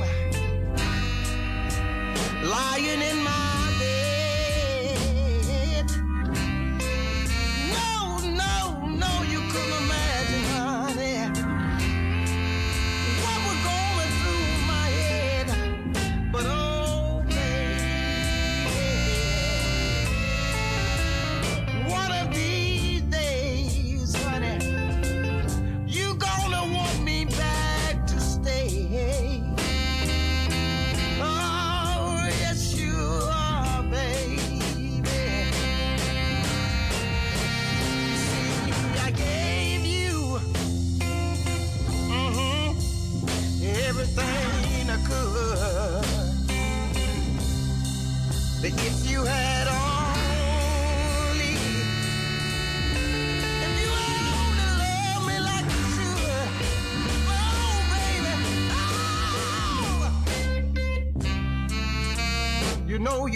[2.48, 3.47] lying in my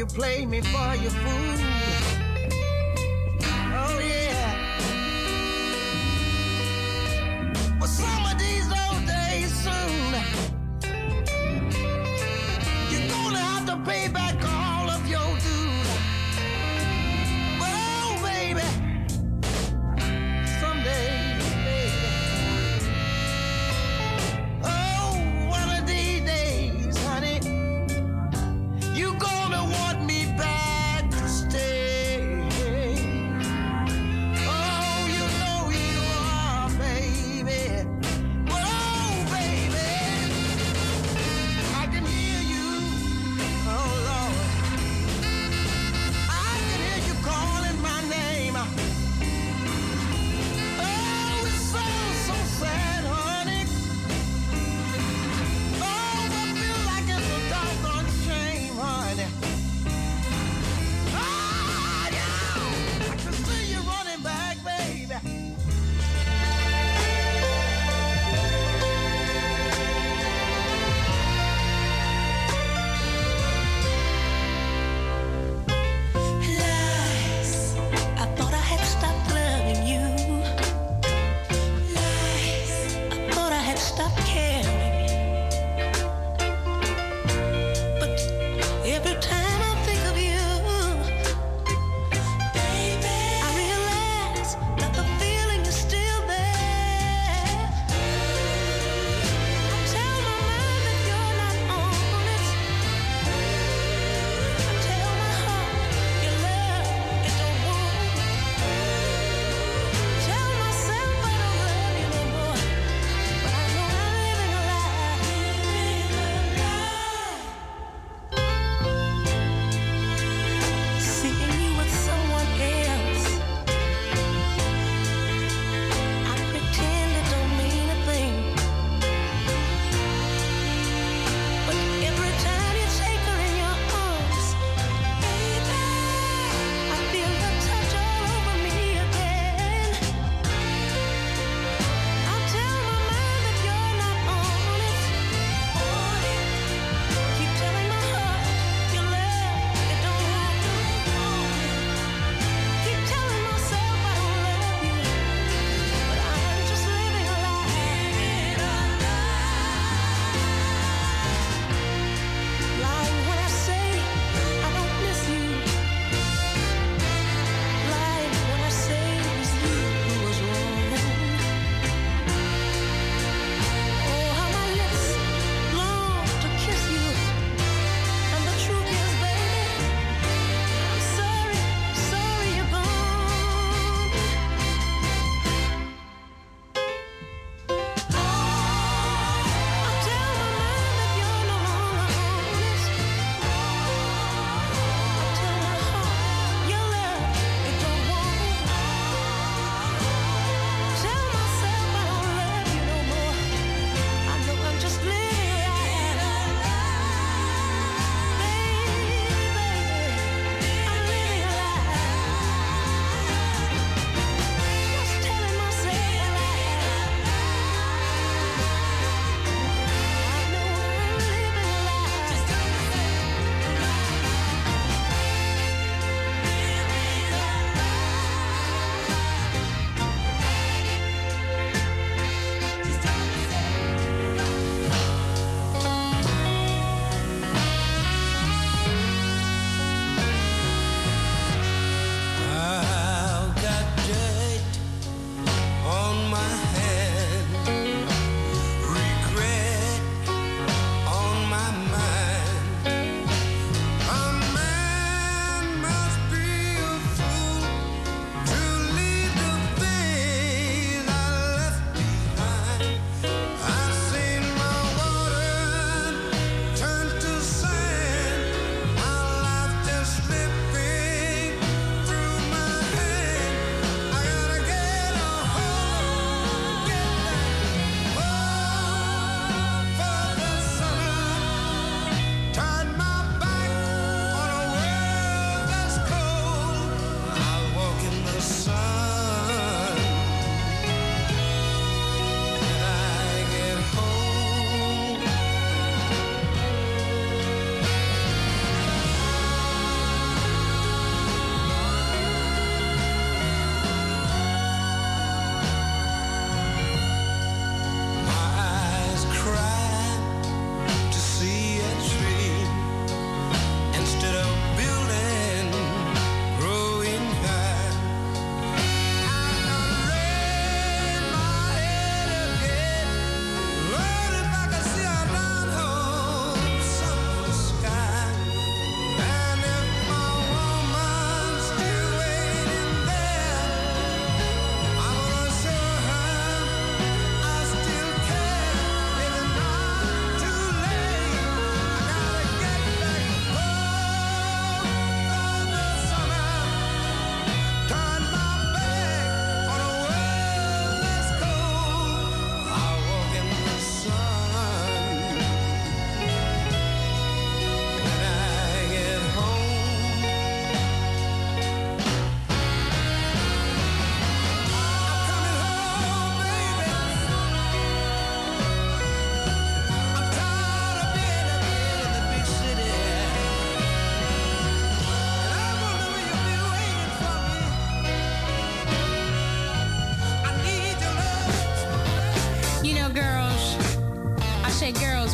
[0.03, 1.52] you play me for your fool.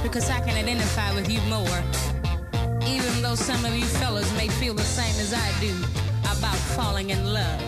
[0.03, 1.81] Because I can identify with you more.
[2.87, 5.75] Even though some of you fellas may feel the same as I do
[6.37, 7.61] about falling in love.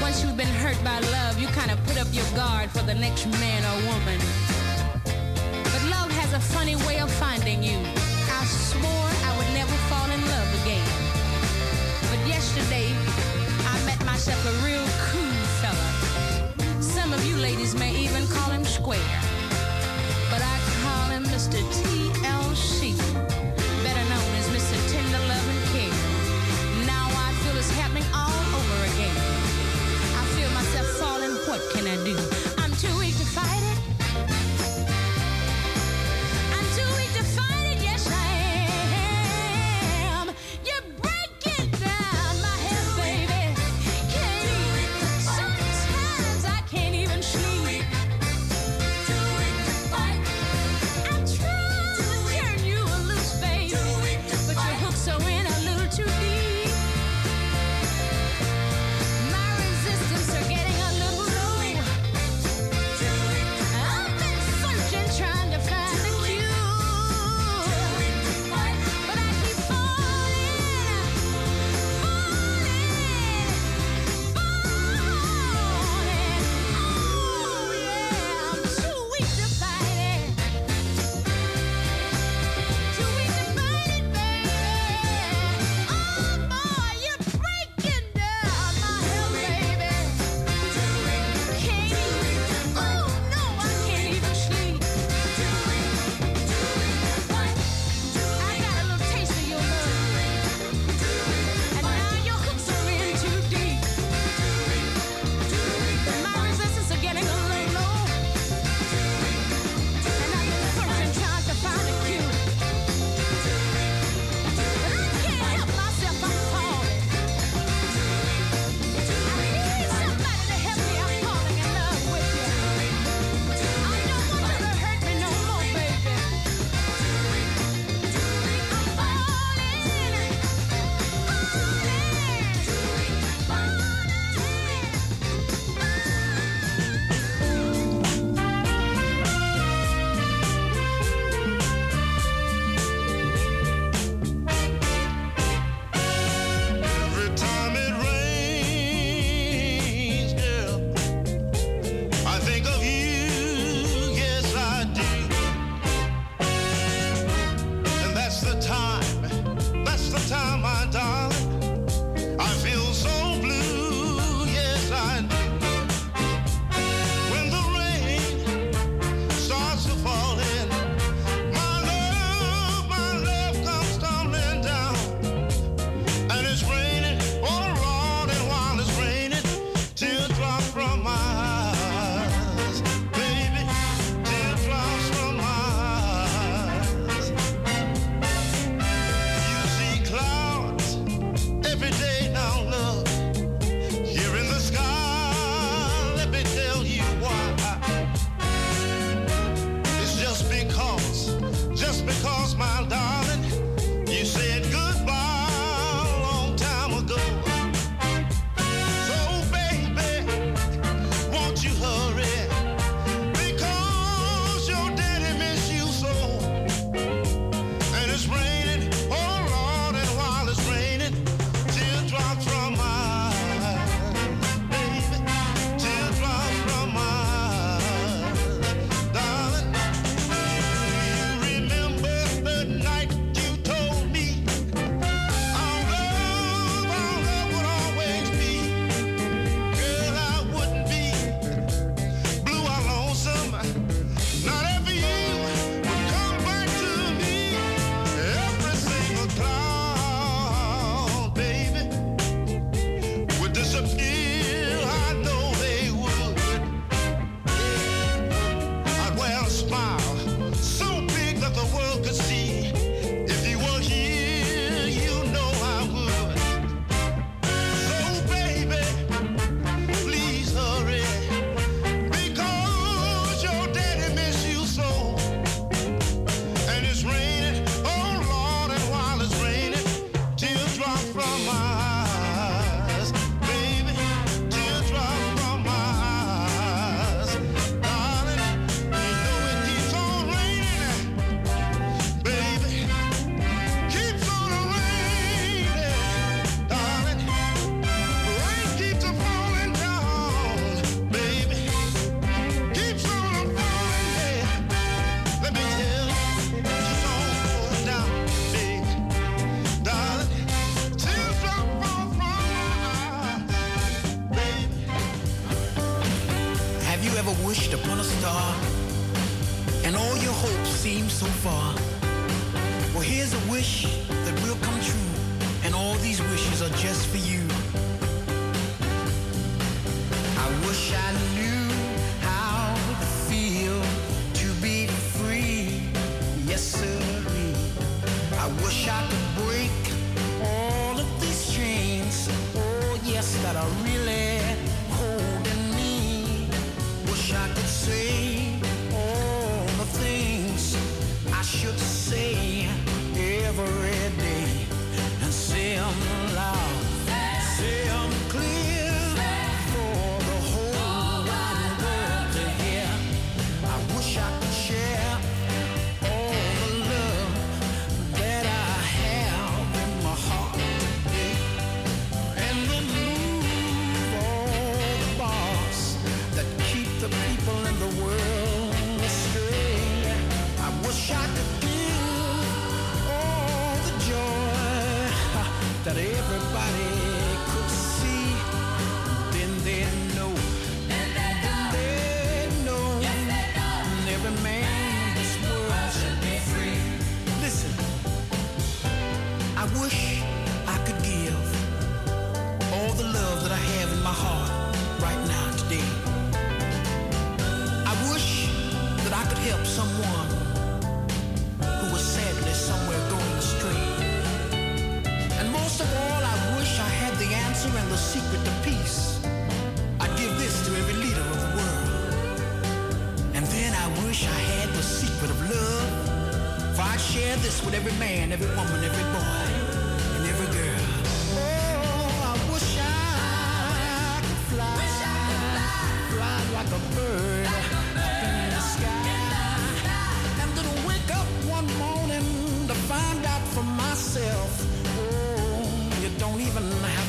[0.00, 2.94] Once you've been hurt by love, you kind of put up your guard for the
[2.94, 4.20] next man or woman.
[5.72, 7.78] But love has a funny way of finding you.
[8.30, 10.90] I swore I would never fall in love again.
[12.10, 12.88] But yesterday,
[13.72, 16.82] I met myself a real cool fella.
[16.82, 19.25] Some of you ladies may even call him square.
[21.46, 21.62] Mr.
[23.84, 24.76] Better known as Mr.
[24.90, 25.18] Tender
[25.72, 25.94] Care.
[26.86, 29.16] Now I feel it's happening all over again.
[30.16, 32.25] I feel myself falling, what can I do?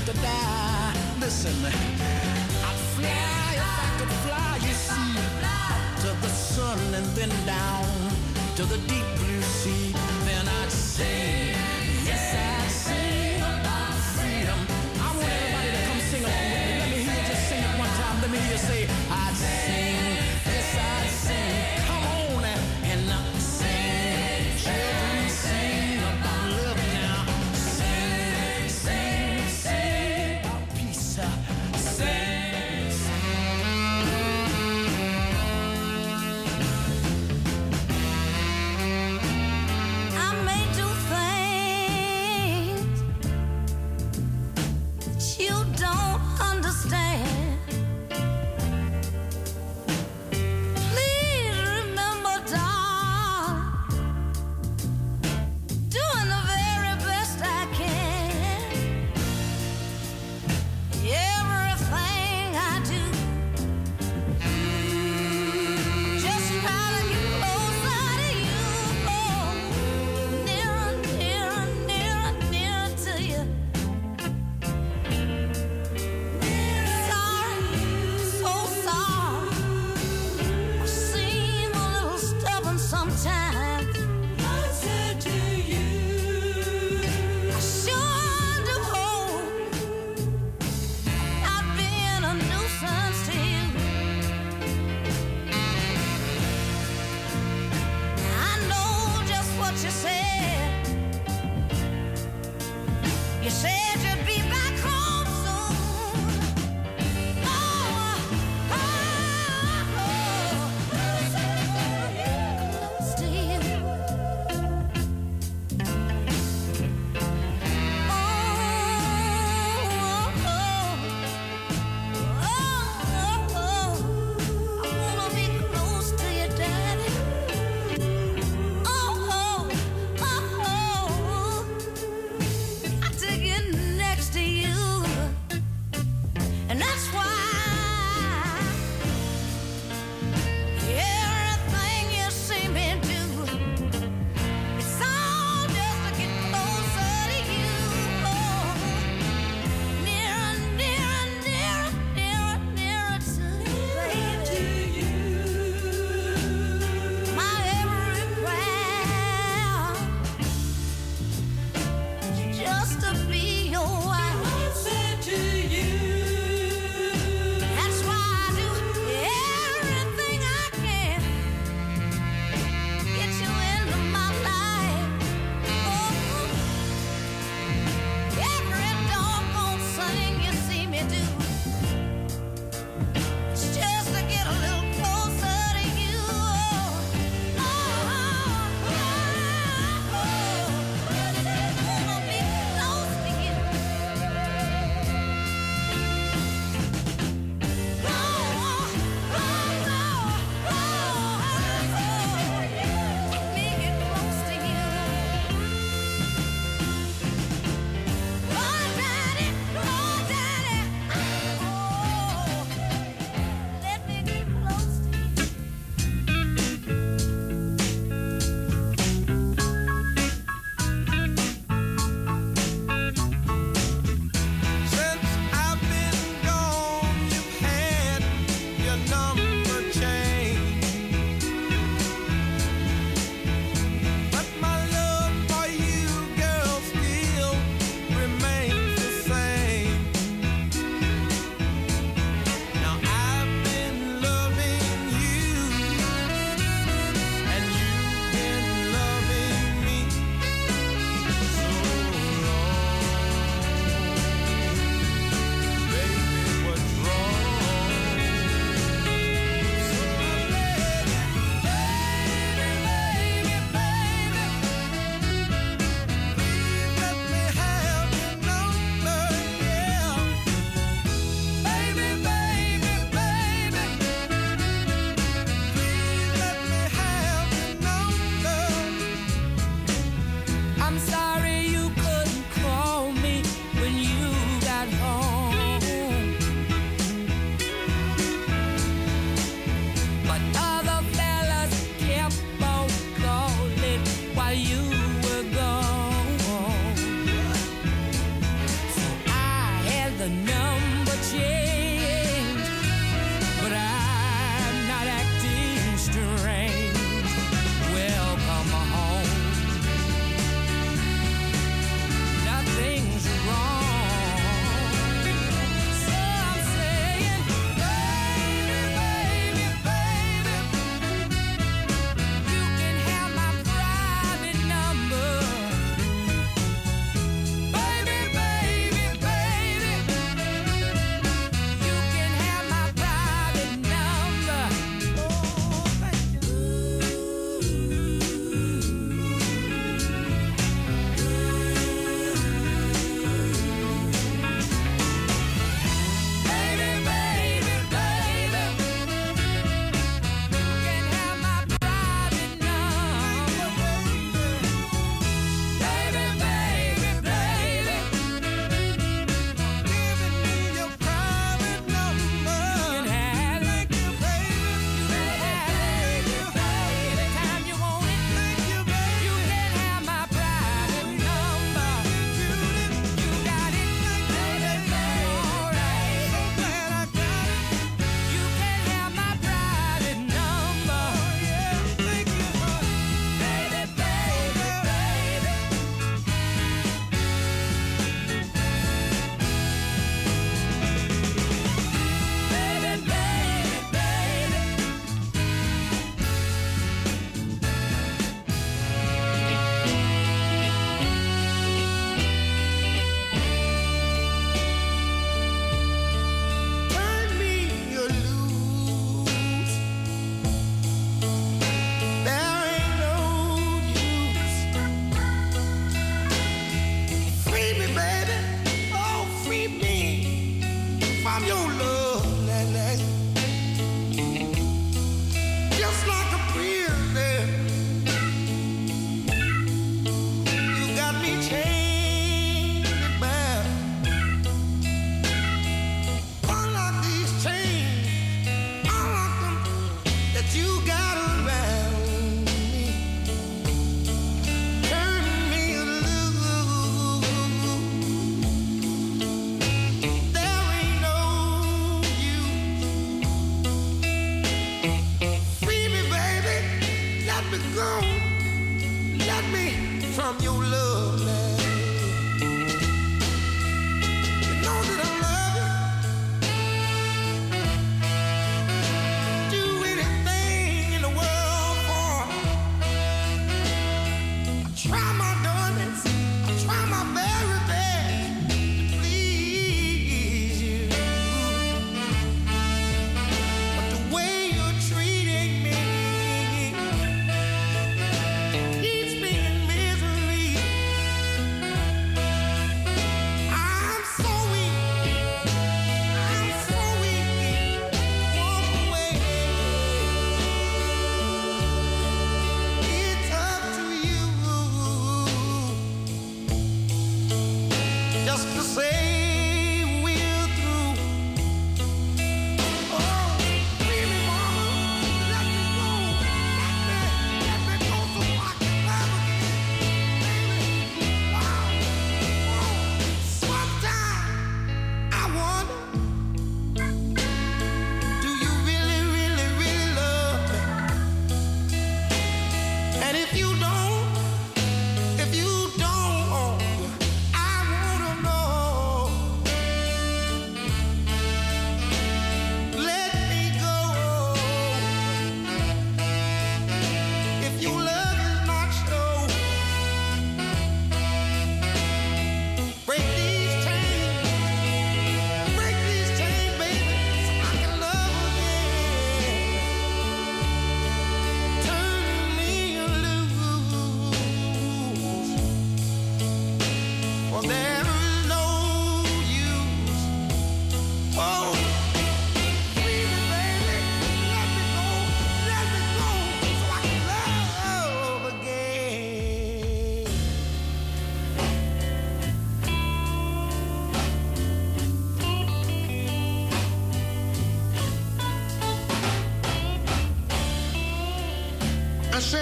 [0.08, 0.94] to die.
[1.20, 5.16] Listen, I'd fly if I could fly, you see,
[6.02, 7.86] to the sun and then down
[8.56, 10.07] to the deep blue sea.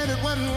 [0.09, 0.54] it wasn't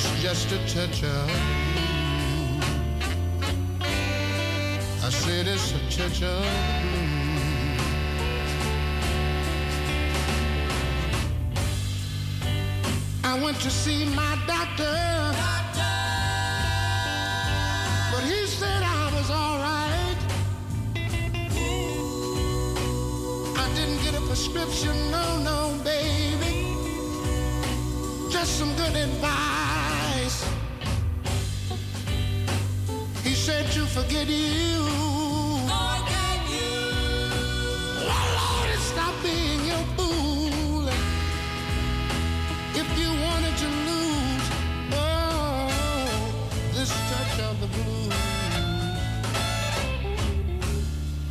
[0.00, 2.60] It's just a touch of blue.
[5.04, 6.40] I said it's a touch of
[6.82, 7.08] blue.
[13.24, 15.34] I went to see my doctor,
[18.12, 20.18] but he said I was all right.
[23.56, 26.68] I didn't get a prescription, no, no, baby,
[28.30, 29.57] just some good advice.
[33.78, 34.82] To forget you.
[35.70, 36.82] Forget you.
[38.02, 40.88] Oh Lord, stop being your fool.
[42.74, 44.46] If you wanted to lose,
[44.94, 45.70] oh,
[46.74, 48.14] this touch of the blues.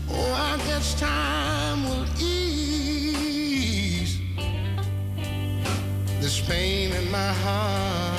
[0.09, 4.21] Oh, I guess time will ease
[6.21, 8.16] this pain in my heart.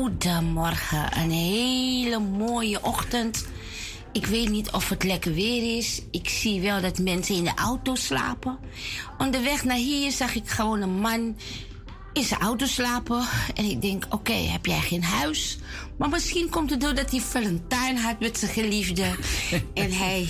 [0.00, 3.46] Goedemorgen, een hele mooie ochtend.
[4.12, 6.02] Ik weet niet of het lekker weer is.
[6.10, 8.58] Ik zie wel dat mensen in de auto slapen.
[9.18, 11.36] Onderweg naar hier zag ik gewoon een man
[12.12, 13.24] in zijn auto slapen.
[13.54, 15.58] En ik denk, oké, heb jij geen huis?
[15.98, 19.04] Maar misschien komt het doordat hij Valentijn had met zijn geliefde.
[19.74, 20.28] en hij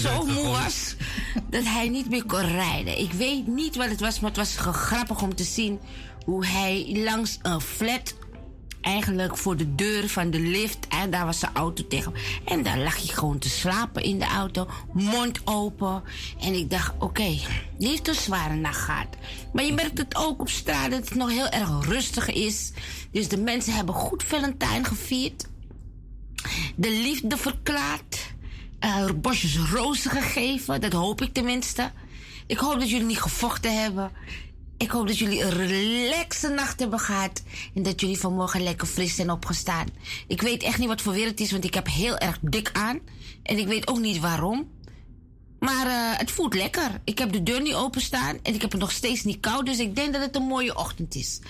[0.00, 0.94] zo moe was
[1.50, 2.98] dat hij niet meer kon rijden.
[2.98, 5.80] Ik weet niet wat het was, maar het was grappig om te zien
[6.24, 8.14] hoe hij langs een flat
[8.86, 10.78] eigenlijk voor de deur van de lift.
[10.88, 12.12] En daar was zijn auto tegen.
[12.44, 14.66] En daar lag hij gewoon te slapen in de auto.
[14.92, 16.02] Mond open.
[16.40, 17.38] En ik dacht, oké,
[17.78, 19.06] die heeft een zware nacht gehad.
[19.52, 22.72] Maar je merkt het ook op straat dat het nog heel erg rustig is.
[23.10, 25.46] Dus de mensen hebben goed Valentijn gevierd.
[26.76, 28.34] De liefde verklaard.
[28.78, 30.80] eh, bosjes rozen gegeven.
[30.80, 31.90] Dat hoop ik tenminste.
[32.46, 34.10] Ik hoop dat jullie niet gevochten hebben.
[34.78, 37.42] Ik hoop dat jullie een relaxe nacht hebben gehad.
[37.74, 39.86] En dat jullie vanmorgen lekker fris zijn opgestaan.
[40.26, 42.70] Ik weet echt niet wat voor weer het is, want ik heb heel erg dik
[42.72, 43.00] aan.
[43.42, 44.74] En ik weet ook niet waarom.
[45.58, 47.00] Maar eh, het voelt lekker.
[47.04, 49.66] Ik heb de deur niet openstaan en ik heb het nog steeds niet koud.
[49.66, 51.40] Dus ik denk dat het een mooie ochtend is.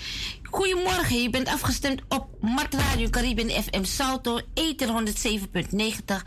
[0.43, 6.23] Goedemorgen, je bent afgestemd op Mart Radio Caribbean FM Salto, Ether 107.90,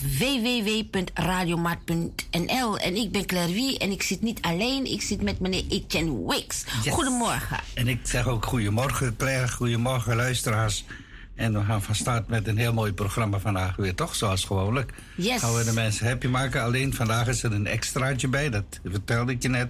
[0.00, 2.78] www.radiomart.nl.
[2.78, 6.26] En ik ben Claire Wie en ik zit niet alleen, ik zit met meneer Etienne
[6.26, 6.64] Wicks.
[6.82, 6.94] Yes.
[6.94, 7.58] Goedemorgen.
[7.74, 9.48] En ik zeg ook goedemorgen, Claire.
[9.48, 10.84] Goedemorgen, luisteraars.
[11.34, 14.14] En we gaan van start met een heel mooi programma vandaag weer, toch?
[14.14, 14.92] Zoals gewoonlijk.
[15.14, 15.40] Yes.
[15.40, 16.62] Gaan we de mensen happy maken.
[16.62, 19.68] Alleen vandaag is er een extraatje bij, dat vertelde ik je net.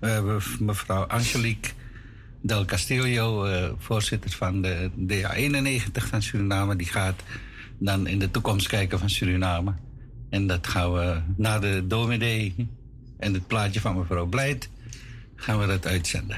[0.00, 1.70] We hebben mevrouw Angelique
[2.42, 6.76] Del Castillo, eh, voorzitter van de DA91 van Suriname.
[6.76, 7.22] Die gaat
[7.80, 9.74] dan in de toekomst kijken van Suriname.
[10.30, 12.68] En dat gaan we na de dominee
[13.18, 14.68] en het plaatje van mevrouw Blijt...
[15.34, 16.36] gaan we dat uitzenden.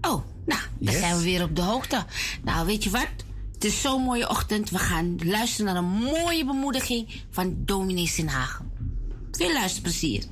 [0.00, 0.98] Oh, nou, dan Yes.
[0.98, 2.04] zijn we weer op de hoogte.
[2.44, 3.08] Nou, weet je wat?
[3.52, 4.70] Het is zo'n mooie ochtend.
[4.70, 8.70] We gaan luisteren naar een mooie bemoediging van dominee Sinhagen.
[9.30, 10.24] Veel luisterplezier.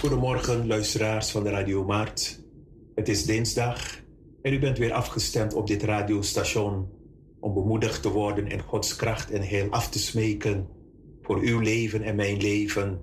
[0.00, 2.40] Goedemorgen, luisteraars van de Radio Maart.
[2.94, 3.96] Het is dinsdag
[4.42, 6.88] en u bent weer afgestemd op dit radiostation
[7.42, 10.68] om bemoedigd te worden in Gods kracht en heel af te smeken
[11.22, 13.00] voor uw leven en mijn leven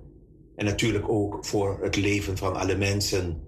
[0.55, 3.41] en natuurlijk ook voor het leven van alle mensen.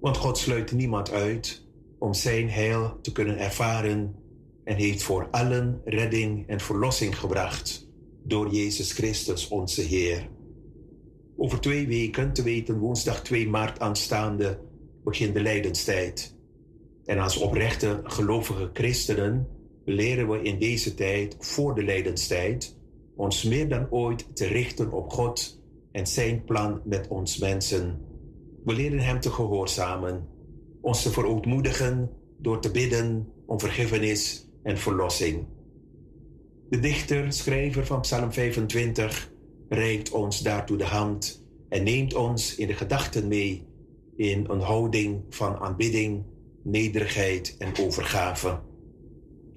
[0.00, 1.64] Want God sluit niemand uit
[1.98, 4.14] om zijn heil te kunnen ervaren
[4.64, 7.88] en heeft voor allen redding en verlossing gebracht
[8.22, 10.28] door Jezus Christus onze Heer.
[11.36, 14.60] Over twee weken, te weten woensdag 2 maart aanstaande,
[15.04, 16.34] begint de lijdenstijd.
[17.04, 19.55] En als oprechte gelovige christenen
[19.86, 22.76] leren we in deze tijd, voor de lijdenstijd,
[23.16, 28.00] ons meer dan ooit te richten op God en zijn plan met ons mensen.
[28.64, 30.28] We leren Hem te gehoorzamen,
[30.80, 35.46] ons te verootmoedigen door te bidden om vergiffenis en verlossing.
[36.68, 39.32] De dichter, schrijver van Psalm 25,
[39.68, 43.66] reikt ons daartoe de hand en neemt ons in de gedachten mee
[44.16, 46.24] in een houding van aanbidding,
[46.62, 48.60] nederigheid en overgave.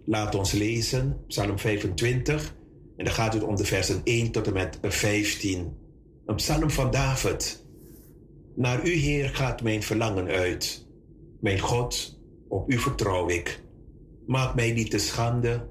[0.09, 2.55] Laat ons lezen, Psalm 25,
[2.97, 5.77] en dan gaat het om de versen 1 tot en met 15.
[6.25, 7.65] Een psalm van David.
[8.55, 10.87] Naar u, Heer, gaat mijn verlangen uit.
[11.39, 13.63] Mijn God, op u vertrouw ik.
[14.27, 15.67] Maak mij niet te schande.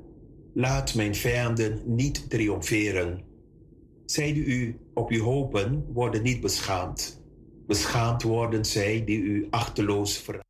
[0.55, 3.25] Laat mijn vijanden niet triomferen.
[4.07, 7.23] Zij die u op u hopen, worden niet beschaamd.
[7.67, 10.47] Beschaamd worden zij die u achteloos ver